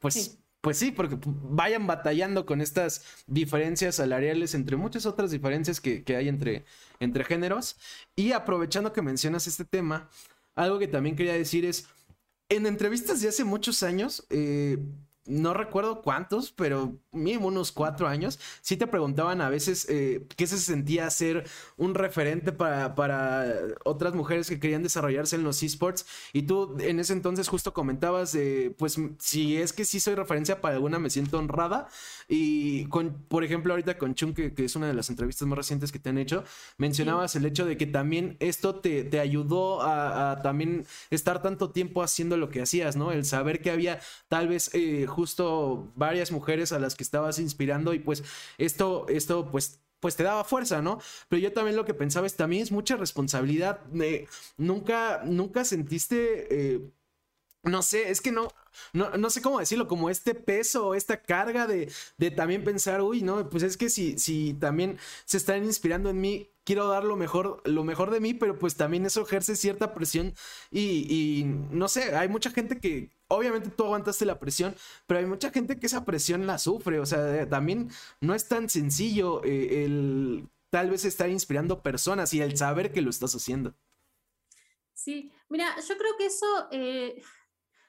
[0.00, 0.38] pues...
[0.60, 6.26] Pues sí, porque vayan batallando con estas diferencias salariales, entre muchas otras diferencias que, hay
[6.26, 6.64] entre,
[7.00, 7.76] entre géneros.
[8.16, 10.08] Y aprovechando que mencionas este tema,
[10.54, 11.86] algo que también quería decir es,
[12.48, 14.78] en entrevistas de hace muchos años, eh,
[15.26, 20.46] no recuerdo cuántos, pero mínimo unos cuatro años, sí te preguntaban a veces eh, qué
[20.46, 23.46] se sentía ser un referente para, para,
[23.84, 26.04] otras mujeres que querían desarrollarse en los esports.
[26.32, 28.36] Y tú en ese entonces justo comentabas,
[28.76, 31.88] pues si es que sí soy referencia para alguna, me siento honrada.
[32.28, 35.90] Y con, por ejemplo, ahorita con Chun, que, es una de las entrevistas más recientes
[35.90, 36.44] que te han hecho,
[36.76, 42.02] mencionabas el hecho de que también esto te, te ayudó a, también estar tanto tiempo
[42.02, 43.12] haciendo lo que hacías, ¿no?
[43.12, 44.70] El saber que había tal vez...
[44.74, 48.22] Eh, justo varias mujeres a las que estabas inspirando y pues
[48.58, 51.00] esto, esto pues pues te daba fuerza, ¿no?
[51.30, 53.80] Pero yo también lo que pensaba es también es mucha responsabilidad.
[54.58, 56.92] nunca, nunca sentiste, eh,
[57.62, 58.48] no sé, es que no,
[58.92, 63.48] no, sé cómo decirlo, como este peso, esta carga de, de, también pensar, uy, no,
[63.48, 67.62] pues es que si, si también se están inspirando en mí, quiero dar lo mejor,
[67.64, 70.34] lo mejor de mí, pero pues también eso ejerce cierta presión
[70.70, 74.74] y, no sé, hay mucha gente que, obviamente tú aguantaste la presión,
[75.06, 78.68] pero hay mucha gente que esa presión la sufre, o sea, también no es tan
[78.68, 83.74] sencillo eh, el tal vez estar inspirando personas y el saber que lo estás haciendo.
[84.92, 86.68] Sí, mira, yo creo que eso...
[86.72, 87.22] Eh,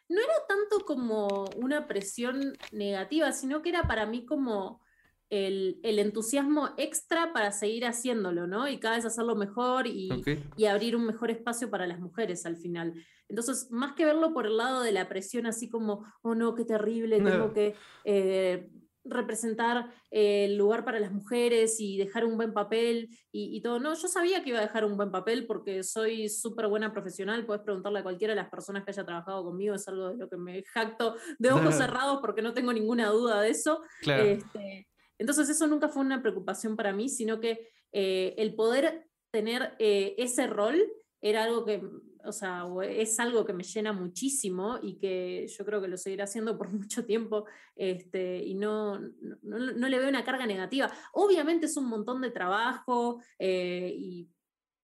[0.08, 4.82] no era tanto como una presión negativa, sino que era para mí como
[5.30, 8.68] el, entusiasmo extra para seguir haciéndolo, ¿no?
[8.68, 10.10] Y cada vez hacerlo mejor y,
[10.56, 12.94] y, abrir un mejor espacio para las mujeres al final.
[13.28, 16.64] Entonces, más que verlo por el lado de la presión, así como, oh no, qué
[16.64, 18.70] terrible, tengo que eh,
[19.04, 23.80] representar eh, el lugar para las mujeres y dejar un buen papel y, todo.
[23.80, 27.46] No, yo sabía que iba a dejar un buen papel porque soy súper buena profesional.
[27.46, 30.30] Puedes preguntarle a cualquiera de las personas que haya trabajado conmigo, es algo de lo
[30.30, 33.82] que me jacto de ojos cerrados porque no tengo ninguna duda de eso.
[34.02, 39.76] Este, entonces, eso nunca fue una preocupación para mí, sino que eh, el poder tener
[39.80, 40.82] eh, ese rol
[41.22, 41.82] era algo que
[42.26, 46.24] o sea, es algo que me llena muchísimo y que yo creo que lo seguiré
[46.24, 49.00] haciendo por mucho tiempo este, y no,
[49.42, 50.92] no, le veo una carga negativa.
[51.14, 54.30] Obviamente es un montón de trabajo eh, y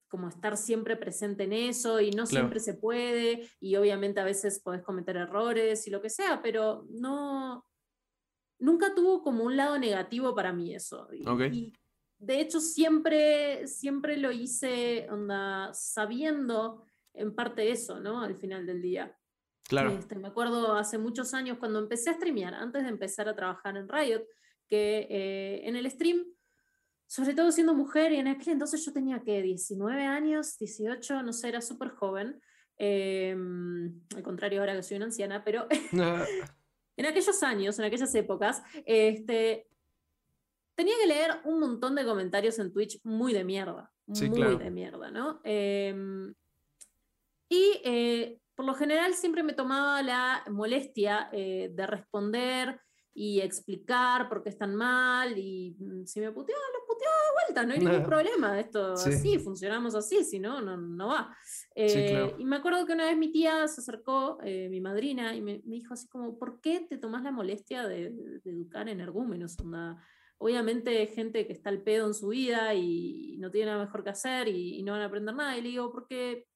[0.08, 4.60] como estar siempre presente en eso y no siempre se puede y obviamente a veces
[4.60, 7.64] podés cometer errores y lo que sea, pero no,
[8.62, 11.08] nunca tuvo como un lado negativo para mí eso.
[11.12, 11.72] Y,
[12.18, 18.22] de hecho siempre, siempre lo hice onda, sabiendo en parte eso, ¿no?
[18.22, 19.18] Al final del día.
[19.68, 19.90] Claro.
[19.90, 23.76] Este, me acuerdo hace muchos años cuando empecé a streamear, antes de empezar a trabajar
[23.76, 24.24] en Riot,
[24.68, 26.24] que eh, en el stream,
[27.06, 31.32] sobre todo siendo mujer, y en aquel entonces yo tenía que 19 años, 18, no
[31.32, 32.40] sé, era súper joven.
[32.78, 35.66] Em, al contrario, ahora que soy una anciana, pero
[36.96, 39.66] en aquellos años, en aquellas épocas, este,
[40.74, 43.90] tenía que leer un montón de comentarios en Twitch muy de mierda.
[44.06, 45.40] muy de mierda, ¿no?
[45.44, 46.34] Em,
[47.48, 52.80] y eh, por lo general siempre me tomaba la molestia eh, de responder
[53.14, 57.66] y explicar por qué están mal y mm, si me puteaba, lo puteaba de vuelta,
[57.66, 61.36] no hay ningún problema, esto así, funcionamos así, si no, no, va.
[61.74, 65.60] Eh, y me acuerdo que una vez mi tía se acercó, mi madrina, y me,
[65.64, 68.12] dijo así como, ¿por qué te tomas la molestia de,
[68.44, 69.56] educar en ergúmenos?
[70.38, 74.10] obviamente gente que está al pedo en su vida y no tiene nada mejor que
[74.10, 76.48] hacer y, y no van a aprender nada, y le digo, porque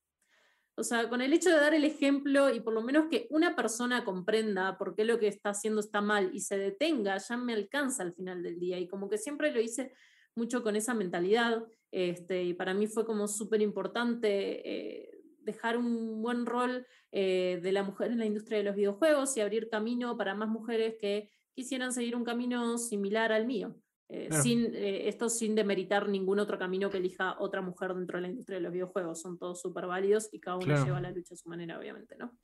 [0.78, 3.56] o sea, con el hecho de dar el ejemplo y por lo menos que una
[3.56, 7.54] persona comprenda por qué lo que está haciendo está mal y se detenga, ya me
[7.54, 8.78] alcanza al final del día.
[8.78, 9.94] Y como que siempre lo hice
[10.36, 11.64] mucho con esa mentalidad.
[11.90, 17.72] Este, y para mí fue como súper importante eh, dejar un buen rol eh, de
[17.72, 21.30] la mujer en la industria de los videojuegos y abrir camino para más mujeres que
[21.54, 23.74] quisieran seguir un camino similar al mío.
[24.08, 28.22] Eh, sin, eh, esto sin demeritar ningún otro camino que elija otra mujer dentro de
[28.22, 29.20] la industria de los videojuegos.
[29.20, 32.36] Son todos súper válidos y cada uno lleva la lucha a su manera, obviamente, ¿no?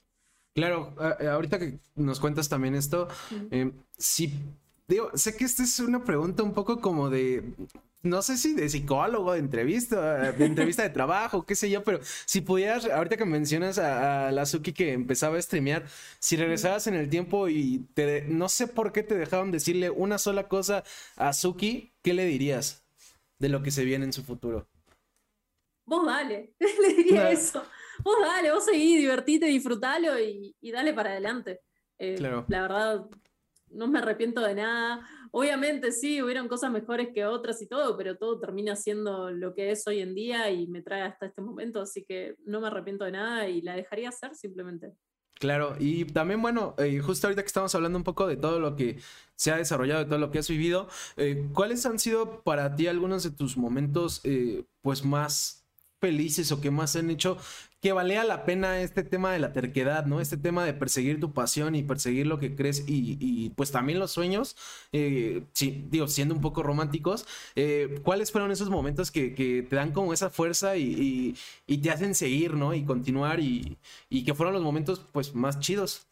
[0.55, 3.09] Claro, ahorita que nos cuentas también esto,
[3.51, 4.33] eh, sí,
[4.95, 7.43] digo, sé que esta es una pregunta un poco como de
[8.03, 12.01] no sé si de psicólogo, de entrevista, de entrevista de trabajo, qué sé yo, pero
[12.03, 15.85] si pudieras, ahorita que mencionas a, la Suki que empezaba a streamear,
[16.19, 20.19] si regresabas en el tiempo y te, no sé por qué te dejaron decirle una
[20.19, 20.83] sola cosa
[21.17, 22.85] a Suki, ¿qué le dirías
[23.39, 24.67] de lo que se viene en su futuro?
[25.85, 27.63] Vos dale, le diría eso.
[28.03, 31.61] Vos dale, vos seguí, divertite, disfrutalo y, dale para adelante.
[31.99, 32.47] Eh, claro.
[32.49, 33.07] La verdad,
[33.73, 38.19] no me arrepiento de nada Obviamente sí, hubieron cosas mejores que otras y todo, pero
[38.19, 41.81] todo termina siendo lo que es hoy en día y me trae hasta este momento,
[41.81, 44.93] así que no me arrepiento de nada y la dejaría hacer simplemente.
[45.41, 48.77] Claro, y también, bueno, eh, justo ahorita que estamos hablando un poco de todo lo
[48.77, 48.99] que
[49.35, 52.87] se ha desarrollado, de todo lo que has vivido, eh, ¿cuáles han sido para ti
[52.87, 55.62] algunos de tus momentos, eh, pues, más
[56.03, 57.39] felices o que más han hecho
[57.81, 60.21] que valía la pena este tema de la terquedad, ¿no?
[60.21, 64.11] Este tema de perseguir tu pasión y perseguir lo que crees y, pues también los
[64.11, 64.57] sueños,
[64.93, 69.31] eh, sí, digo, siendo un poco románticos, eh, ¿cuáles fueron esos momentos que,
[69.69, 71.37] te dan como esa fuerza y,
[71.67, 72.75] te hacen seguir, ¿no?
[72.75, 73.77] Y continuar y,
[74.25, 76.07] que fueron los momentos pues más chidos.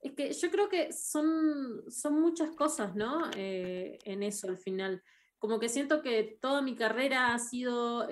[0.00, 3.30] Es que yo creo que son, son muchas cosas, ¿no?
[3.36, 5.02] Eh, en eso al final.
[5.42, 8.06] Como que siento que toda mi carrera ha sido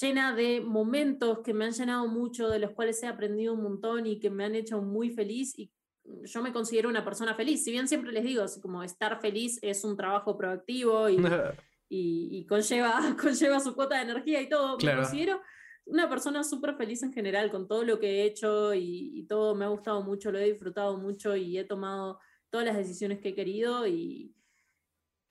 [0.00, 4.04] llena de momentos que me han llenado mucho, de los cuales he aprendido un montón
[4.08, 5.70] y que me han hecho muy feliz y
[6.24, 7.62] yo me considero una persona feliz.
[7.62, 11.18] Si bien siempre les digo, como estar feliz es un trabajo proactivo y,
[11.88, 15.40] y, conlleva, conlleva su cuota de energía y todo, me considero
[15.86, 19.64] una persona súper feliz en general con todo lo que he hecho y, todo me
[19.64, 22.18] ha gustado mucho, lo he disfrutado mucho y he tomado
[22.50, 24.34] todas las decisiones que he querido y,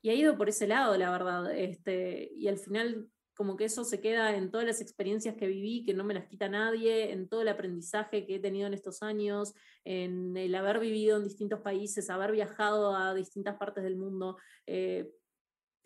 [0.02, 1.52] y he ido por ese lado, la verdad.
[1.54, 5.84] Este, y al final como que eso se queda en todas las experiencias que viví,
[5.84, 9.00] que no me las quita nadie, en todo el aprendizaje que he tenido en estos
[9.00, 14.38] años, en el haber vivido en distintos países, haber viajado a distintas partes del mundo.
[14.66, 15.08] Eh,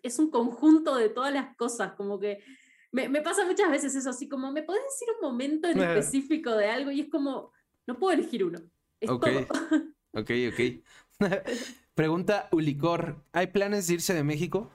[0.01, 2.43] es un conjunto de todas las cosas, como que
[2.91, 6.69] me, pasa muchas veces eso, así como, ¿me podés decir un momento en específico de
[6.69, 6.89] algo?
[6.89, 7.51] Y es como,
[7.85, 8.61] no puedo elegir uno.
[8.99, 9.27] Es ok,
[10.13, 11.19] ok, ok.
[11.95, 14.71] Pregunta Ulicor, ¿hay planes de irse de México?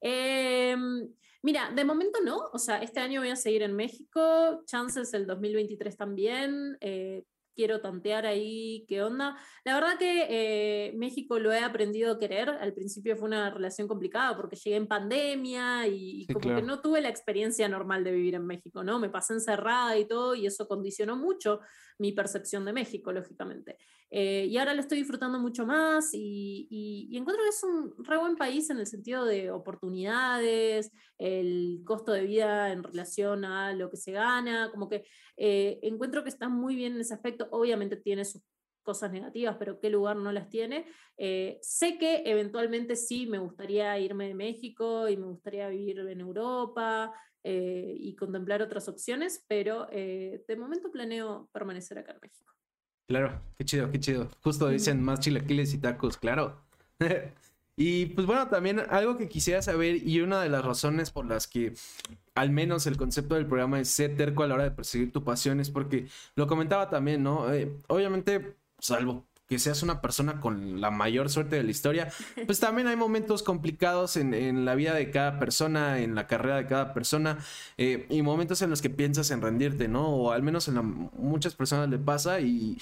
[0.00, 0.76] Eh,
[1.42, 5.26] Mira, de momento no, o sea, este año voy a seguir en México, chances el
[5.26, 7.22] 2023 también, eh,
[7.54, 9.36] quiero tantear ahí qué onda.
[9.64, 13.86] La verdad que eh, México lo he aprendido a querer, al principio fue una relación
[13.86, 18.34] complicada porque llegué en pandemia y, como que no tuve la experiencia normal de vivir
[18.34, 18.98] en México, ¿no?
[18.98, 21.60] Me pasé encerrada y todo y eso condicionó mucho
[21.98, 23.78] mi percepción de México, lógicamente.
[24.10, 28.36] Eh, y ahora lo estoy disfrutando mucho más y, encuentro que es un re buen
[28.36, 33.96] país en el sentido de oportunidades, el costo de vida en relación a lo que
[33.96, 35.04] se gana, como que
[35.36, 37.48] eh, encuentro que está muy bien en ese aspecto.
[37.50, 38.42] Obviamente tiene sus
[38.82, 40.86] cosas negativas, pero qué lugar no las tiene.
[41.18, 46.20] Eh, sé que eventualmente sí me gustaría irme de México y me gustaría vivir en
[46.20, 47.12] Europa,
[47.50, 52.52] y contemplar otras opciones, pero de momento planeo permanecer acá en México.
[53.08, 54.28] Claro, qué chido, qué chido.
[54.42, 56.60] Justo dicen más chilaquiles y tacos, claro.
[57.76, 61.46] y pues bueno, también algo que quisiera saber y una de las razones por las
[61.46, 61.72] que
[62.34, 65.24] al menos el concepto del programa es ser terco a la hora de perseguir tu
[65.24, 66.06] pasión es porque
[66.36, 67.50] lo comentaba también, ¿no?
[67.52, 72.12] Eh, obviamente, salvo que seas una persona con la mayor suerte de la historia,
[72.46, 76.66] pues también hay momentos complicados en, la vida de cada persona, en la carrera de
[76.66, 77.38] cada persona,
[77.78, 80.06] eh, y momentos en los que piensas en rendirte, ¿no?
[80.08, 82.76] O al menos en muchas personas le pasa, y,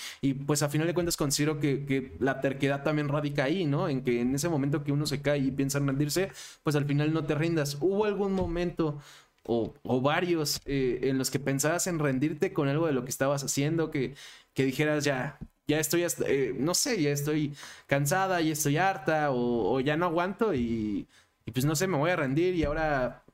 [0.47, 3.89] pues a final de cuentas considero que, la terquedad también radica ahí, ¿no?
[3.89, 6.33] En que en ese momento que uno se cae y piensa en rendirse,
[6.64, 7.79] pues al final no te rindas.
[7.81, 8.99] ¿Hubo algún momento
[9.45, 13.45] o, varios eh, en los que pensabas en rendirte con algo de lo que estabas
[13.45, 14.14] haciendo, que,
[14.55, 17.55] que dijeras ya, ya estoy, eh, no sé, ya estoy
[17.87, 21.09] cansada, ya estoy harta o, ya no aguanto y,
[21.53, 23.25] pues no sé, me voy a rendir y ahora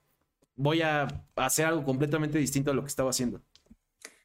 [0.56, 3.40] voy a hacer algo completamente distinto a lo que estaba haciendo.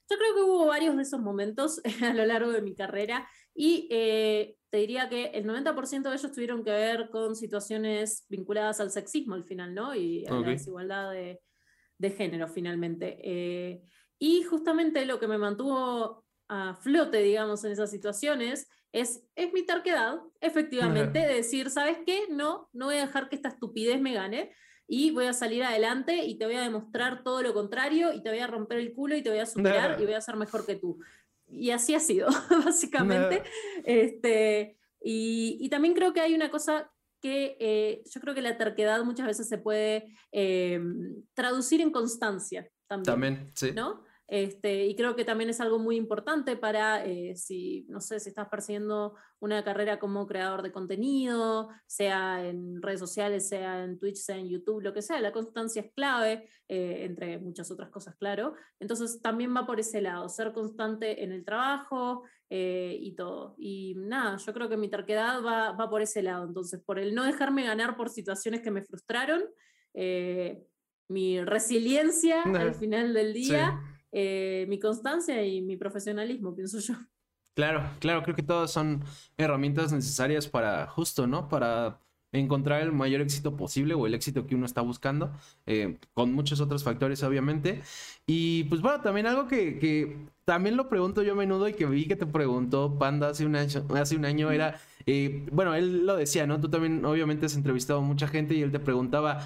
[0.10, 3.88] Yo creo que hubo varios de esos momentos a lo largo de mi carrera y
[3.92, 8.92] eh, te diría que el 90% de ellos tuvieron que ver con situaciones vinculadas al
[8.92, 9.96] sexismo al final, ¿no?
[9.96, 11.42] Y a la desigualdad de,
[12.12, 13.18] género finalmente.
[13.22, 13.82] Eh,
[14.20, 19.66] y justamente lo que me mantuvo a flote, digamos, en esas situaciones, es, es mi
[19.66, 22.24] terquedad, efectivamente, de decir, ¿sabes qué?
[22.30, 24.52] No, no voy a dejar que esta estupidez me gane
[24.88, 28.30] y voy a salir adelante y te voy a demostrar todo lo contrario y te
[28.30, 30.66] voy a romper el culo y te voy a superar y voy a ser mejor
[30.66, 31.00] que tú.
[31.50, 32.28] Y así ha sido,
[32.66, 33.44] básicamente.
[33.84, 36.92] Este, y, también creo que hay una cosa
[37.22, 40.80] que eh, yo creo que la terquedad muchas veces se puede eh,
[41.34, 43.06] traducir en constancia también.
[43.06, 43.72] También, sí.
[43.74, 44.07] ¿no?
[44.28, 48.30] Este, y creo que también es algo muy importante para, eh, si, no sé, si
[48.30, 54.18] estás persiguiendo una carrera como creador de contenido, sea en redes sociales, sea en Twitch,
[54.18, 58.18] sea en YouTube, lo que sea, la constancia es clave, eh, entre muchas otras cosas,
[58.18, 58.54] claro.
[58.82, 63.56] Entonces también va por ese lado, ser constante en el trabajo eh, y todo.
[63.58, 66.46] Y nada, yo creo que mi terquedad va, va, por ese lado.
[66.46, 69.46] Entonces, por el no dejarme ganar por situaciones que me frustraron,
[71.10, 73.80] mi resiliencia al final del día.
[74.20, 76.96] Eh, mi constancia y mi profesionalismo, pienso yo.
[77.56, 79.04] Claro, claro, creo que todas son
[79.38, 81.48] herramientas necesarias para justo, ¿no?
[81.48, 82.00] Para
[82.32, 85.32] encontrar el mayor éxito posible o el éxito que uno está buscando,
[85.68, 87.84] eh, con muchos otros factores, obviamente.
[88.26, 92.08] Y pues bueno, también algo que, también lo pregunto yo a menudo y que vi
[92.08, 96.16] que te preguntó Panda hace un año, hace un año era, eh, bueno, él lo
[96.16, 96.60] decía, ¿no?
[96.60, 99.46] Tú también obviamente has entrevistado a mucha gente y él te preguntaba,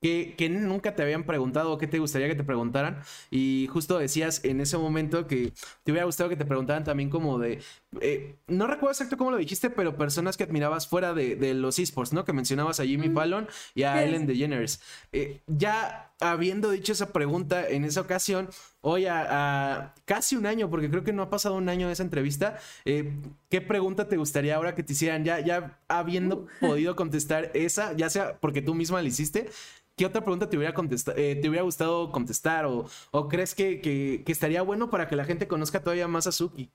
[0.00, 3.00] que, nunca te habían preguntado o qué te gustaría que te preguntaran.
[3.30, 5.52] Y justo decías en ese momento que
[5.84, 7.60] te hubiera gustado que te preguntaran también como de,
[8.00, 12.12] eh, no recuerdo exacto cómo lo dijiste, pero personas que admirabas fuera de, los esports,
[12.12, 12.24] ¿no?
[12.24, 14.80] Que mencionabas a Jimmy Fallon y a Ellen DeGeneres.
[15.12, 18.48] Eh, ya habiendo dicho esa pregunta en esa ocasión,
[18.80, 22.02] hoy a, casi un año, porque creo que no ha pasado un año de esa
[22.02, 23.12] entrevista, eh,
[23.48, 26.68] ¿qué pregunta te gustaría ahora que te hicieran ya, ya habiendo uh.
[26.68, 29.50] podido contestar esa, ya sea porque tú misma la hiciste?
[29.96, 30.74] ¿Qué otra pregunta te hubiera,
[31.16, 32.66] eh, te hubiera gustado contestar?
[32.66, 36.32] ¿O, o crees que, que, estaría bueno para que la gente conozca todavía más a
[36.32, 36.70] Suki?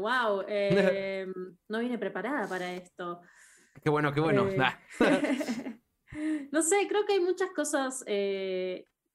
[0.00, 1.26] wow, eh,
[1.68, 3.20] no vine preparada para esto.
[3.82, 4.46] Qué bueno, qué bueno.
[6.50, 8.02] no sé, creo que hay muchas cosas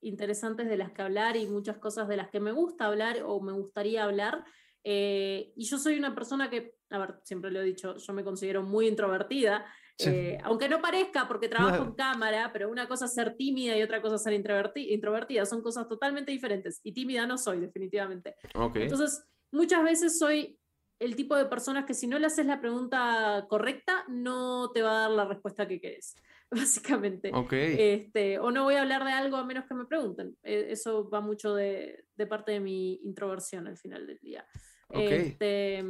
[0.05, 3.41] interesantes de las que hablar y muchas cosas de las que me gusta hablar o
[3.41, 4.43] me gustaría hablar.
[4.83, 8.63] y yo soy una persona que, a ver, siempre lo he dicho, yo me considero
[8.63, 9.65] muy introvertida.
[9.99, 13.81] Eh, aunque no parezca porque trabajo en cámara, pero una cosa es ser tímida y
[13.81, 16.81] otra cosa es ser introvertida, son cosas totalmente diferentes.
[16.83, 18.35] Y tímida no soy, definitivamente.
[18.53, 20.59] Entonces, muchas veces soy
[20.99, 24.91] el tipo de personas que si no le haces la pregunta correcta, no te va
[24.91, 26.15] a dar la respuesta que querés,
[26.51, 27.31] básicamente.
[27.51, 30.37] Este, o no voy a hablar de algo a menos que me pregunten.
[30.43, 34.45] E, eso va mucho de, parte de mi introversión al final del día.
[34.89, 35.83] Este,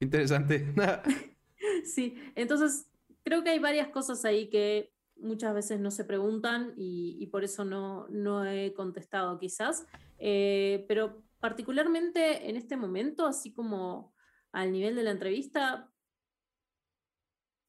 [0.00, 0.74] Interesante.
[1.84, 2.90] sí, entonces
[3.24, 7.64] creo que hay varias cosas ahí que muchas veces no se preguntan y, por eso
[7.64, 9.86] no, no, he contestado quizás,
[10.18, 14.14] eh, pero particularmente en este momento, así como
[14.52, 15.90] al nivel de la entrevista,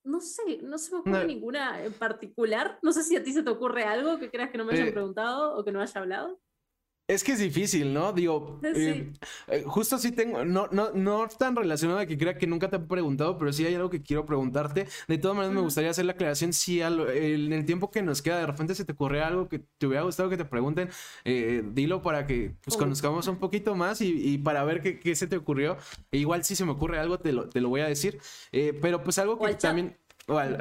[0.03, 2.79] no sé, no se me ocurre ninguna en particular.
[2.81, 4.87] No sé si a ti se te ocurre algo que creas que no me hayan
[4.87, 6.39] eh, preguntado o que no haya hablado.
[7.09, 8.13] Es que es difícil, ¿no?
[8.13, 9.11] Digo, eh,
[9.47, 12.75] eh, justo así tengo, no, no, no tan relacionado a que crea que nunca te
[12.75, 14.87] he preguntado, pero sí hay algo que quiero preguntarte.
[15.07, 18.37] De todas maneras, me gustaría hacer la aclaración si en el tiempo que nos queda
[18.37, 20.91] de repente se te ocurre algo que te hubiera gustado que te pregunten,
[21.25, 25.35] eh, dilo para que pues, conozcamos un poquito más y, para ver qué, se te
[25.35, 25.77] ocurrió.
[26.11, 28.19] E igual si se me ocurre algo, te lo, te lo voy a decir.
[28.51, 29.97] pero pues algo que también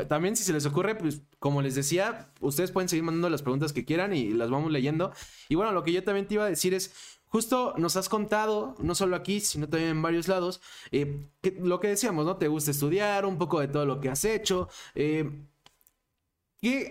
[0.09, 3.73] también si se les ocurre, pues como les decía, ustedes pueden seguir mandando las preguntas
[3.73, 5.13] que quieran y las vamos leyendo.
[5.49, 6.93] Y bueno, lo que yo también te iba a decir es,
[7.27, 10.61] justo nos has contado, no solo aquí, sino también en varios lados,
[10.91, 11.27] eh,
[11.61, 12.37] lo que decíamos, ¿no?
[12.37, 14.69] Te gusta estudiar, un poco de todo lo que has hecho.
[14.95, 15.31] Eh,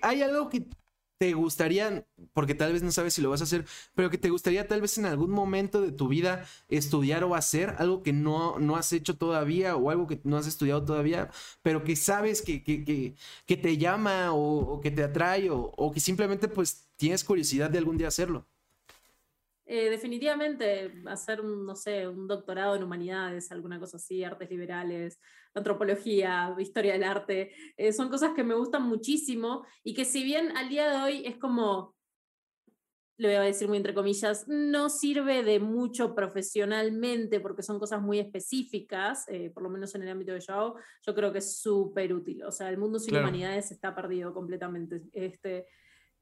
[0.02, 0.68] ¿Hay algo que
[1.18, 3.66] te gustaría, porque tal vez no sabes si lo vas a hacer,
[3.96, 7.76] pero que te gustaría tal vez en algún momento de tu vida estudiar o hacer
[7.80, 11.30] algo que no, no has hecho todavía o algo que no has estudiado todavía,
[11.64, 13.16] pero que sabes que, que,
[13.46, 17.80] que, te llama o, que te atrae o, o que simplemente pues tienes curiosidad de
[17.80, 18.48] algún día hacerlo?
[19.70, 25.20] Eh, definitivamente hacer, no sé, un doctorado en humanidades, alguna cosa así, artes liberales,
[25.58, 30.56] antropología, historia del arte, eh, son cosas que me gustan muchísimo y que si bien
[30.58, 31.96] al día de hoy es como,
[33.18, 38.02] le voy a decir muy entre comillas, no sirve de mucho profesionalmente porque son cosas
[38.02, 41.60] muy específicas, eh, por lo menos en el ámbito de yo yo creo que es
[41.60, 42.44] súper útil.
[42.44, 45.02] O sea, el mundo sin humanidades está perdido completamente.
[45.14, 45.68] Este,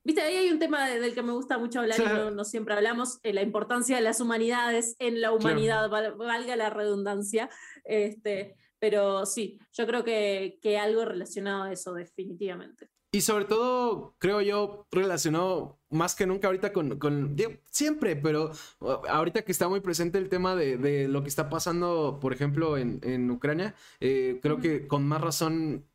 [0.05, 3.19] Viste, ahí hay un tema del que me gusta mucho hablar y no, siempre hablamos,
[3.23, 7.49] eh, la importancia de las humanidades en la humanidad, valga la redundancia.
[7.83, 12.89] Este, pero sí, yo creo que, que algo relacionado a eso, definitivamente.
[13.15, 17.37] Y sobre todo, creo yo, relacionado más que nunca ahorita con, con
[17.71, 18.51] siempre, pero
[18.81, 22.33] uh, ahorita que está muy presente el tema de, de lo que está pasando, por
[22.33, 25.85] ejemplo, en, en Ucrania, eh, creo que con más razón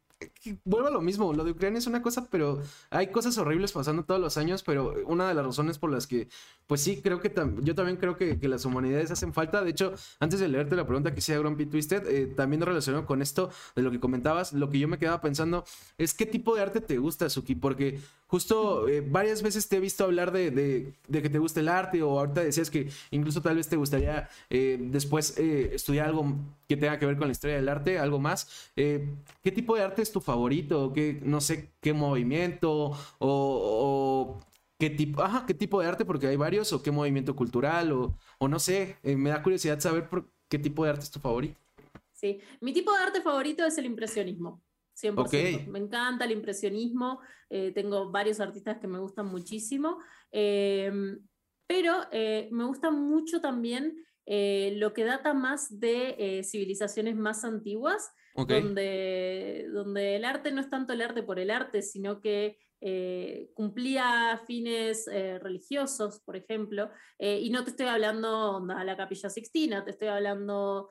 [0.65, 4.05] vuelvo a lo mismo, lo de Ucrania es una cosa, pero hay cosas horribles pasando
[4.05, 6.29] todos los años, pero una de las razones por las que,
[6.67, 9.63] pues sí, creo que yo también creo que, las humanidades hacen falta.
[9.63, 13.23] De hecho, antes de leerte la pregunta que hacía Grumpy Twisted, eh, también relacionado con
[13.23, 15.65] esto de lo que comentabas, lo que yo me quedaba pensando
[15.99, 18.01] es qué tipo de arte te gusta, Suki, porque
[18.31, 22.19] justo eh, varias veces te he visto hablar de, que te gusta el arte o
[22.19, 26.35] ahorita decías que incluso tal vez te gustaría eh, después estudiar algo
[26.69, 28.71] que tenga que ver con la historia del arte, algo más.
[28.77, 30.93] ¿Qué tipo de arte es tu favorito?
[30.93, 34.41] ¿Qué, no sé, qué movimiento o,
[34.79, 38.15] qué tipo, ajá, qué tipo de arte, porque hay varios, o qué movimiento cultural, o,
[38.39, 41.21] o no sé, eh, me da curiosidad saber por qué tipo de arte es tu
[41.21, 41.59] favorito.
[42.13, 44.63] Sí, mi tipo de arte favorito es el impresionismo.
[45.01, 45.67] 100%.
[45.69, 47.21] Me encanta el impresionismo.
[47.49, 49.99] Eh, tengo varios artistas que me gustan muchísimo.
[50.31, 51.19] Em,
[51.67, 59.69] pero eh, me gusta mucho también lo que data más de civilizaciones más antiguas donde,
[59.73, 64.41] donde el arte no es tanto el arte por el arte, sino que eh, cumplía
[64.47, 69.85] fines eh, religiosos, por ejemplo, eh, y no te estoy hablando de la capilla sixtina,
[69.85, 70.89] te estoy hablando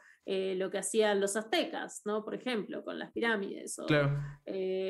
[0.55, 2.23] lo que hacían los aztecas, ¿no?
[2.23, 3.77] Por ejemplo, con las pirámides.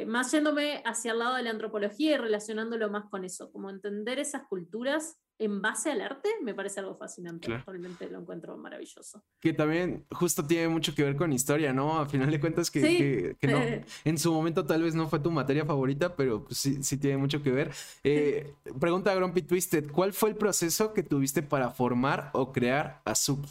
[0.07, 4.19] más yéndome hacia el lado de la antropología y relacionándolo más con eso, como entender
[4.19, 7.47] esas culturas en base al arte me parece algo fascinante.
[7.65, 9.23] Realmente lo encuentro maravilloso.
[9.39, 11.99] Que también justo tiene mucho que ver con historia, ¿no?
[11.99, 13.59] A final de cuentas que, no,
[14.03, 17.17] en su momento tal vez no fue tu materia favorita, pero pues sí, sí tiene
[17.17, 17.71] mucho que ver.
[18.03, 23.01] Eh, pregunta a Grumpy Twisted, ¿cuál fue el proceso que tuviste para formar o crear
[23.05, 23.49] Azuki?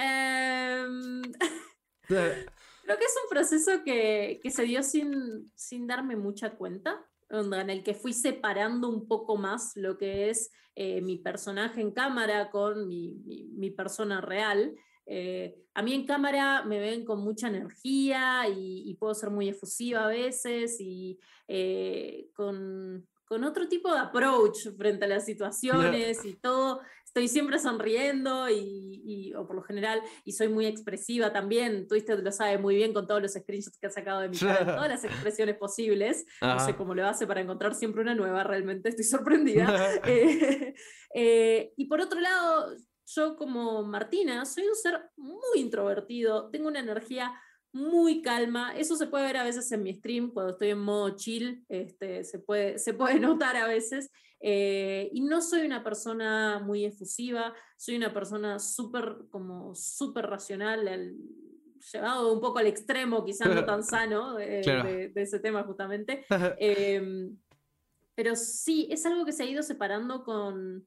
[0.00, 1.22] Em,
[2.08, 7.82] creo que es un proceso que, se dio sin, sin darme mucha cuenta en el
[7.82, 12.88] que fui separando un poco más lo que es eh, mi personaje en cámara con
[12.88, 14.74] mi, persona real.
[15.06, 20.04] Eh, a mí en cámara me ven con mucha energía y, puedo ser muy efusiva
[20.04, 26.34] a veces y eh, con, con, otro tipo de approach frente a las situaciones y
[26.34, 26.80] todo
[27.10, 31.88] estoy siempre sonriendo y, o por lo general, y soy muy expresiva también.
[31.88, 34.76] Twisted lo sabe muy bien con todos los screenshots que ha sacado de mi cara,
[34.76, 36.24] todas las expresiones posibles.
[36.40, 39.68] No sé cómo lo hace para encontrar siempre una nueva, realmente estoy sorprendida.
[40.06, 40.74] Eh,
[41.14, 42.74] eh, y por otro lado,
[43.06, 47.32] yo como Martina soy un ser muy introvertido, tengo una energía
[47.72, 48.74] muy calma.
[48.76, 52.24] Eso se puede ver a veces en mi stream, cuando estoy en modo chill, este,
[52.24, 54.10] se, puede, se puede notar a veces.
[54.40, 61.14] Eh, y no soy una persona muy efusiva, soy una persona súper, como súper racional,
[61.92, 66.24] llevado un poco al extremo, quizás no tan sano de, ese tema justamente.
[66.58, 67.36] Em,
[68.14, 70.86] pero sí, es algo que se ha ido separando con,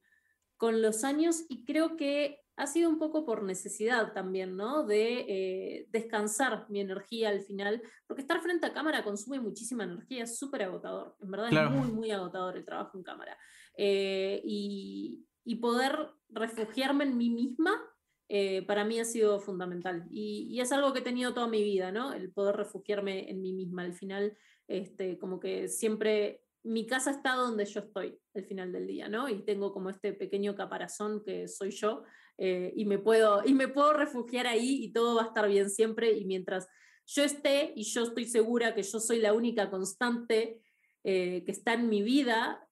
[0.58, 4.86] con los años y creo que ha sido un poco por necesidad también, ¿no?
[4.86, 10.24] De eh, descansar mi energía al final, porque estar frente a cámara consume muchísima energía,
[10.24, 13.38] es súper agotador, en verdad es muy, muy agotador el trabajo en cámara.
[13.78, 15.26] Eh, y,
[15.62, 17.82] poder refugiarme en mí misma,
[18.28, 20.06] eh, para mí ha sido fundamental.
[20.10, 22.14] Y, es algo que he tenido toda mi vida, ¿no?
[22.14, 23.84] El poder refugiarme en mí misma.
[23.84, 24.38] Al final,
[24.68, 29.28] este, como que siempre mi casa está donde yo estoy al final del día, ¿no?
[29.30, 32.04] Y tengo como este pequeño caparazón que soy yo
[32.38, 35.70] eh, y, me puedo, y me puedo refugiar ahí y todo va a estar bien
[35.70, 36.68] siempre y mientras
[37.06, 40.62] yo esté y yo estoy segura que yo soy la única constante
[41.04, 42.66] eh, que está en mi vida,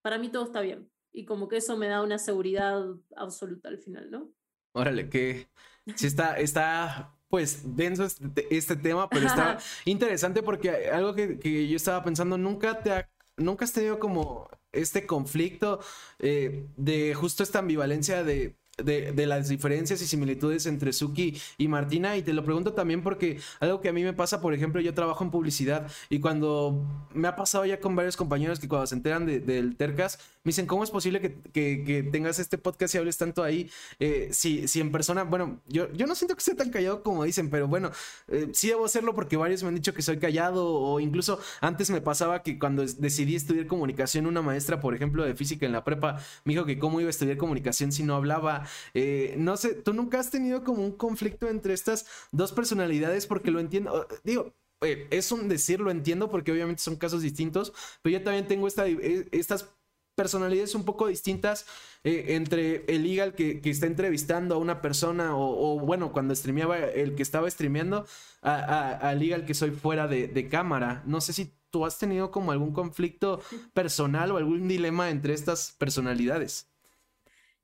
[0.00, 0.90] para mí todo está bien.
[1.12, 2.84] Y como que eso me da una seguridad
[3.16, 4.30] absoluta al final, ¿no?
[4.72, 5.48] Órale, que
[5.94, 11.68] sí está, está pues denso este, este tema, pero está interesante porque algo que, que,
[11.68, 15.80] yo estaba pensando, nunca te ha ¿nunca has tenido como este conflicto
[16.18, 22.16] eh, de justo esta ambivalencia de de, las diferencias y similitudes entre Suki y Martina.
[22.16, 24.92] Y te lo pregunto también porque algo que a mí me pasa, por ejemplo, yo
[24.92, 28.94] trabajo en publicidad y cuando me ha pasado ya con varios compañeros que cuando se
[28.94, 31.20] enteran del Tercas, me dicen, ¿cómo es posible
[31.52, 33.70] que, tengas este podcast y hables tanto ahí?
[33.98, 37.24] Eh, si, si en persona, bueno, yo, yo no siento que sea tan callado como
[37.24, 37.90] dicen, pero bueno,
[38.28, 41.90] eh, sí debo hacerlo porque varios me han dicho que soy callado o incluso antes
[41.90, 45.82] me pasaba que cuando decidí estudiar comunicación, una maestra, por ejemplo, de física en la
[45.82, 48.65] prepa, me dijo que cómo iba a estudiar comunicación si no hablaba.
[48.94, 53.26] Eh, no sé, ¿tú nunca has tenido como un conflicto entre estas dos personalidades?
[53.26, 57.72] Porque lo entiendo, digo, eh, es un decir, lo entiendo porque obviamente son casos distintos,
[58.02, 59.68] pero yo también tengo esta, eh, estas
[60.14, 61.66] personalidades un poco distintas
[62.02, 67.14] entre el legal que, que, está entrevistando a una persona o, bueno, cuando streameaba el
[67.16, 68.06] que estaba streameando
[68.40, 71.02] al legal que soy fuera de, de, cámara.
[71.04, 73.42] No sé si tú has tenido como algún conflicto
[73.74, 76.70] personal o algún dilema entre estas personalidades.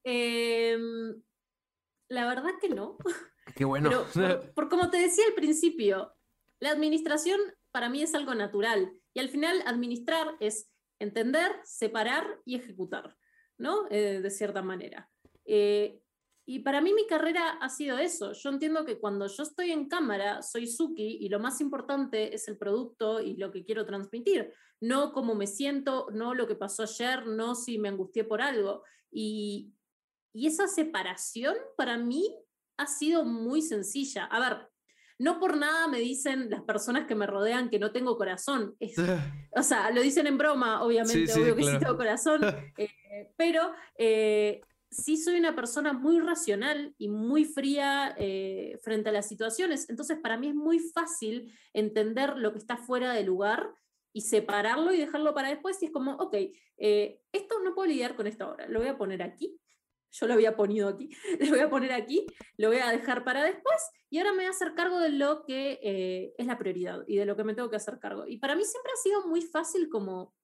[0.05, 1.23] Em,
[2.09, 2.99] la verdad que no.
[3.57, 3.91] Qué bueno.
[4.55, 6.13] por, como te decía al principio,
[6.61, 7.41] la administración
[7.71, 13.17] para mí es algo natural y al final administrar es entender, separar y ejecutar,
[13.59, 13.87] ¿no?
[13.91, 15.11] Eh, de cierta manera.
[15.45, 16.01] Eh,
[16.45, 18.33] y para mí mi carrera ha sido eso.
[18.33, 22.49] Yo entiendo que cuando yo estoy en cámara soy Suki y lo más importante es
[22.49, 26.83] el producto y lo que quiero transmitir, no cómo me siento, no lo que pasó
[26.83, 28.83] ayer, no si me angustié por algo.
[29.11, 29.73] Y,
[30.33, 32.35] y esa separación para mí
[32.79, 34.25] ha sido muy sencilla.
[34.25, 34.69] A ver,
[35.19, 38.77] no por nada me dicen las personas que me rodean que no tengo corazón.
[39.57, 42.41] o sea, lo dicen en broma, obviamente, obvio que sí tengo corazón,
[42.79, 49.13] eh, pero eh, sí soy una persona muy racional y muy fría eh, frente a
[49.13, 49.89] las situaciones.
[49.91, 53.71] Entonces, para mí es muy fácil entender lo que está fuera de lugar
[54.15, 55.81] y separarlo y dejarlo para después.
[55.83, 56.37] Y es como, ok,
[56.77, 59.57] esto no puedo lidiar con esto ahora, lo voy a poner aquí
[60.13, 61.11] yo lo había ponido aquí,
[61.41, 64.47] lo voy a poner aquí, lo voy a dejar para después y ahora me voy
[64.47, 67.55] a hacer cargo de lo que eh, es la prioridad y de lo que me
[67.55, 68.27] tengo que hacer cargo.
[68.27, 70.35] Y para mí siempre ha sido muy fácil como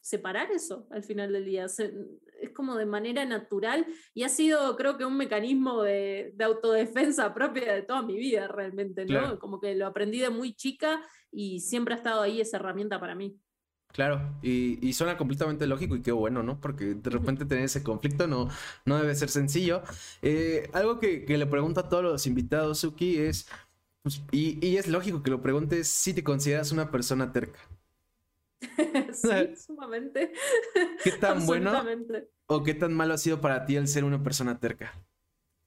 [0.00, 1.66] separar eso al final del día.
[1.66, 7.74] es como de manera natural y ha sido creo que un mecanismo de, autodefensa propia
[7.74, 9.38] de toda mi vida realmente, ¿no?
[9.38, 13.14] Como que lo aprendí de muy chica y siempre ha estado ahí esa herramienta para
[13.14, 13.38] mí.
[13.98, 16.60] Claro, y, suena completamente lógico y qué bueno, ¿no?
[16.60, 18.48] Porque de repente tener ese conflicto no,
[18.84, 19.82] no debe ser sencillo.
[20.22, 23.48] Eh, algo que, le pregunto a todos los invitados, Suki, es,
[24.02, 27.58] pues, y, es lógico que lo preguntes si te consideras una persona terca.
[29.12, 30.32] sí, sumamente.
[31.02, 31.82] ¿Qué tan bueno
[32.46, 34.94] o qué tan malo ha sido para ti el ser una persona terca?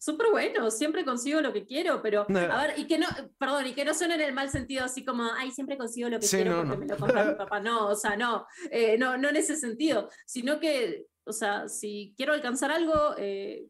[0.02, 3.06] Súper bueno, siempre consigo lo que quiero, pero a ver, y que no,
[3.38, 6.20] perdón, y que no suene en el mal sentido así como, ay, siempre consigo lo
[6.20, 9.30] que quiero porque me lo compra mi papá, no, o sea, no, eh, no, no
[9.30, 13.68] en ese sentido, sino que, o sea, si quiero alcanzar algo, eh,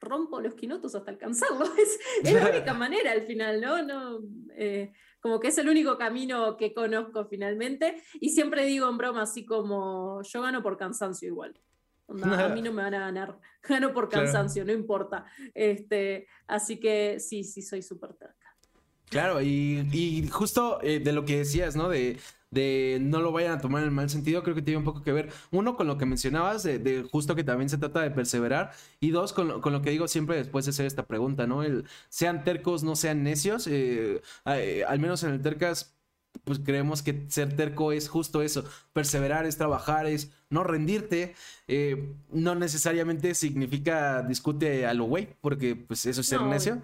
[0.00, 1.64] rompo los quinotos hasta alcanzarlo.
[1.78, 3.82] Es, la única manera al final, ¿no?
[3.84, 4.18] no
[4.56, 8.02] eh, como que es el único camino que conozco finalmente.
[8.20, 11.54] Y siempre digo en broma, así como yo gano por cansancio igual.
[12.08, 13.38] A mí no me van a ganar,
[13.68, 15.24] gano por cansancio, no importa.
[15.54, 18.34] Este, así que sí, sí, soy súper terca.
[19.08, 21.88] Claro, y, justo eh, de lo que decías, ¿no?
[21.88, 22.18] De,
[22.50, 25.02] de no lo vayan a tomar en el mal sentido, creo que tiene un poco
[25.02, 28.72] que ver, uno, con lo que mencionabas, de, justo que también se trata de perseverar,
[28.98, 31.62] y dos, con lo, con lo, que digo siempre después de hacer esta pregunta, ¿no?
[31.62, 35.96] El sean tercos, no sean necios, eh, eh, al menos en el tercas
[36.44, 41.34] pues creemos que ser terco es justo eso, perseverar es trabajar, es no rendirte,
[41.66, 46.82] eh, no necesariamente significa discute a lo güey, porque pues eso es ser necio,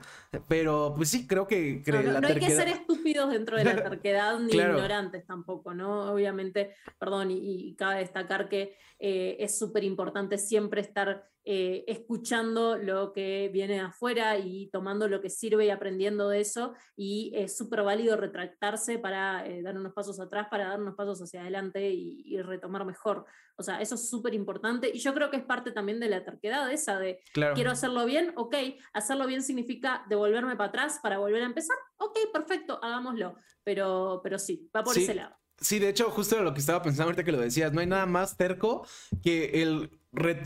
[0.48, 1.82] pero pues sí, creo que...
[1.86, 6.12] no, hay que ser estúpidos dentro de la terquedad ni ignorantes tampoco, ¿no?
[6.12, 13.12] Obviamente, perdón, y, cabe destacar que eh, es súper importante siempre estar eh, escuchando lo
[13.12, 16.74] que viene afuera y tomando lo que sirve y aprendiendo de eso.
[16.96, 21.20] Y es súper válido retractarse para eh, dar unos pasos atrás, para dar unos pasos
[21.20, 23.26] hacia adelante y, retomar mejor.
[23.56, 24.90] O sea, eso es súper importante.
[24.92, 27.20] Y yo creo que es parte también de la terquedad esa de
[27.54, 28.54] quiero hacerlo bien, ok,
[28.92, 33.36] hacerlo bien significa devolverme para atrás para volver a empezar, ok, perfecto, hagámoslo.
[33.64, 35.36] Pero, pero sí, va por ese lado.
[35.60, 38.06] Sí, de hecho, justo lo que estaba pensando ahorita que lo decías, no hay nada
[38.06, 38.84] más terco
[39.22, 39.90] que el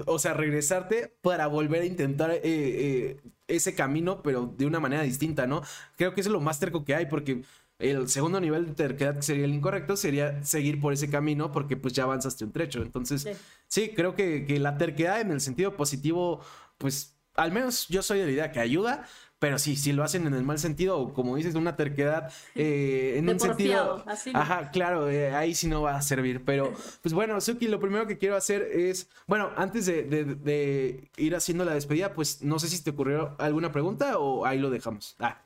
[0.07, 5.03] o sea, regresarte para volver a intentar eh, eh, ese camino, pero de una manera
[5.03, 5.63] distinta, ¿no?
[5.97, 7.43] Creo que eso es lo más terco que hay, porque
[7.79, 11.77] el segundo nivel de terquedad que sería el incorrecto sería seguir por ese camino porque
[11.77, 12.83] pues ya avanzaste un trecho.
[12.83, 13.29] Entonces,
[13.69, 16.41] sí, creo que, que, la terquedad en el sentido positivo,
[16.79, 19.07] pues al menos yo soy de la idea que ayuda,
[19.39, 23.17] pero sí, si lo hacen en el mal sentido, o como dices, una terquedad eh,
[23.19, 24.03] en un sentido.
[24.33, 26.43] Ajá, claro, eh, ahí sí no va a servir.
[26.45, 26.73] Pero,
[27.03, 29.11] pues bueno, Suki, lo primero que quiero hacer es.
[29.27, 34.19] Bueno, antes de, ir haciendo la despedida, pues no sé si te ocurrió alguna pregunta
[34.19, 35.17] o ahí lo dejamos.
[35.19, 35.43] Ah.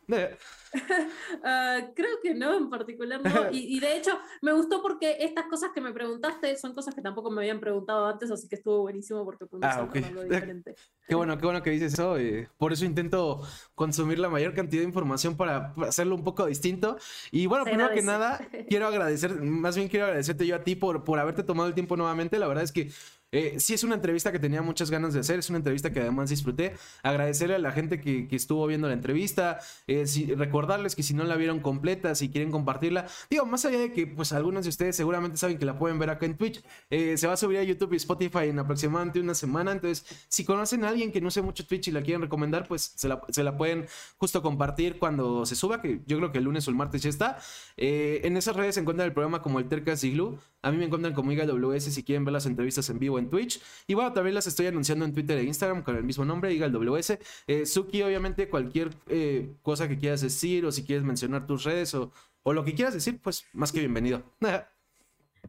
[1.45, 3.31] Ah, creo que no, en particular no.
[3.53, 7.31] Y, de hecho, me gustó porque estas cosas que me preguntaste son cosas que tampoco
[7.31, 10.75] me habían preguntado antes, así que estuvo buenísimo porque pudimos ah, algo diferente.
[11.09, 12.17] Qué bueno, qué bueno que dices eso.
[12.19, 13.43] Eh, por eso intento
[13.75, 16.99] consumir la mayor cantidad de información para hacerlo un poco distinto.
[17.33, 21.03] Y bueno, primero que nada, quiero agradecer, más bien quiero agradecerte yo a ti por,
[21.03, 22.39] por haberte tomado el tiempo nuevamente.
[22.39, 22.93] La verdad es que
[23.33, 26.01] eh, sí es una entrevista que tenía muchas ganas de hacer, es una entrevista que
[26.01, 26.75] además disfruté.
[27.03, 30.05] Agradecerle a la gente que, estuvo viendo la entrevista, eh,
[30.37, 34.07] recordarles que si no la vieron completa, si quieren compartirla, digo, más allá de que
[34.07, 37.27] pues algunos de ustedes seguramente saben que la pueden ver acá en Twitch, eh, se
[37.27, 40.89] va a subir a YouTube y Spotify en aproximadamente una semana, entonces si conocen a
[40.89, 44.43] alguien que no sé mucho Twitch y la quieren recomendar, pues se la, pueden justo
[44.43, 47.39] compartir cuando se suba, que yo creo que el lunes o el martes ya está.
[47.77, 51.15] en esas redes se encuentra el programa como el Tercas Glue, a mí me encuentran
[51.15, 53.61] como IGAWS si quieren ver las entrevistas en vivo en Twitch.
[53.87, 57.19] Y bueno, también las estoy anunciando en Twitter e Instagram con el mismo nombre, IGAWS.
[57.47, 61.95] Eh, Suki, obviamente, cualquier eh, cosa que quieras decir o si quieres mencionar tus redes
[61.95, 64.23] o, o lo que quieras decir, pues más que bienvenido.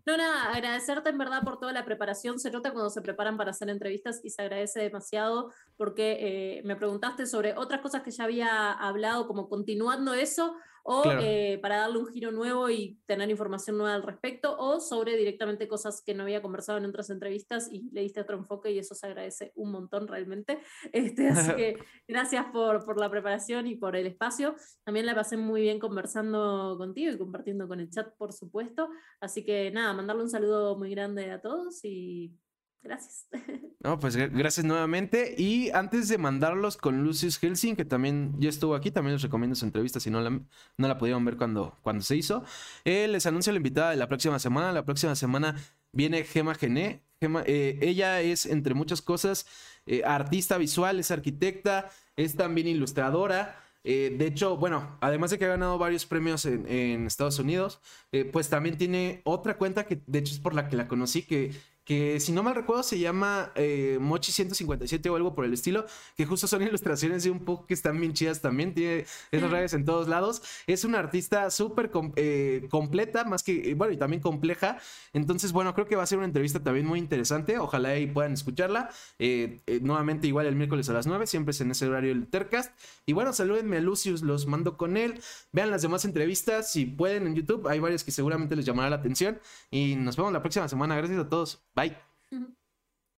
[0.05, 2.39] No, nada, agradecerte en verdad por toda la preparación.
[2.39, 6.76] Se nota cuando se preparan para hacer entrevistas y se agradece demasiado porque eh, me
[6.76, 12.00] preguntaste sobre otras cosas que ya había hablado, como continuando eso, o eh, para darle
[12.00, 16.24] un giro nuevo y tener información nueva al respecto, o sobre directamente cosas que no
[16.24, 19.72] había conversado en otras entrevistas y le diste otro enfoque y eso se agradece un
[19.72, 20.60] montón realmente.
[20.94, 21.78] Este, así que
[22.08, 24.56] gracias por, por la preparación y por el espacio.
[24.84, 28.90] También la pasé muy bien conversando contigo y compartiendo con el chat, por supuesto.
[29.20, 32.38] Así que nada, mandarle un saludo muy grande a todos y
[32.84, 33.28] Gracias.
[33.84, 35.34] No, pues gracias nuevamente.
[35.36, 39.56] Y antes de mandarlos con Lucius Helsing, que también ya estuvo aquí, también les recomiendo
[39.56, 42.44] su entrevista si no la, no la pudieron ver cuando, cuando se hizo.
[42.86, 44.72] Eh, les anuncio la invitada de la próxima semana.
[44.72, 45.56] La próxima semana
[45.92, 47.02] viene Gema Gené.
[47.48, 49.48] Eh, ella es, entre muchas cosas,
[49.88, 53.58] eh, artista visual, es arquitecta, es también ilustradora.
[53.84, 57.82] de hecho, bueno, además de que ha ganado varios premios en Estados Unidos,
[58.32, 61.52] pues también tiene otra cuenta que de hecho es por la que la conocí, que
[61.92, 65.86] que si no mal recuerdo se llama eh, Mochi 157 o algo por el estilo,
[66.16, 69.74] que justo son ilustraciones de un poco que están bien chidas también, tiene esas redes
[69.74, 70.42] en todos lados.
[70.68, 74.78] Es una artista súper eh, completa, más que, bueno, y también compleja.
[75.12, 77.58] Entonces, bueno, creo que va a ser una entrevista también muy interesante.
[77.58, 78.89] Ojalá ahí puedan escucharla.
[79.20, 82.72] Eh, nuevamente, igual el miércoles a las 9, siempre es en ese horario el Tercast.
[83.06, 85.20] Y bueno, salúdenme a Lucius, los mando con él.
[85.52, 87.68] Vean las demás entrevistas si pueden en YouTube.
[87.68, 89.42] Hay varias que seguramente les llamará la atención.
[89.70, 90.96] Y nos vemos la próxima semana.
[90.96, 91.62] Gracias a todos.
[91.76, 91.81] Bye.
[92.32, 92.54] うん。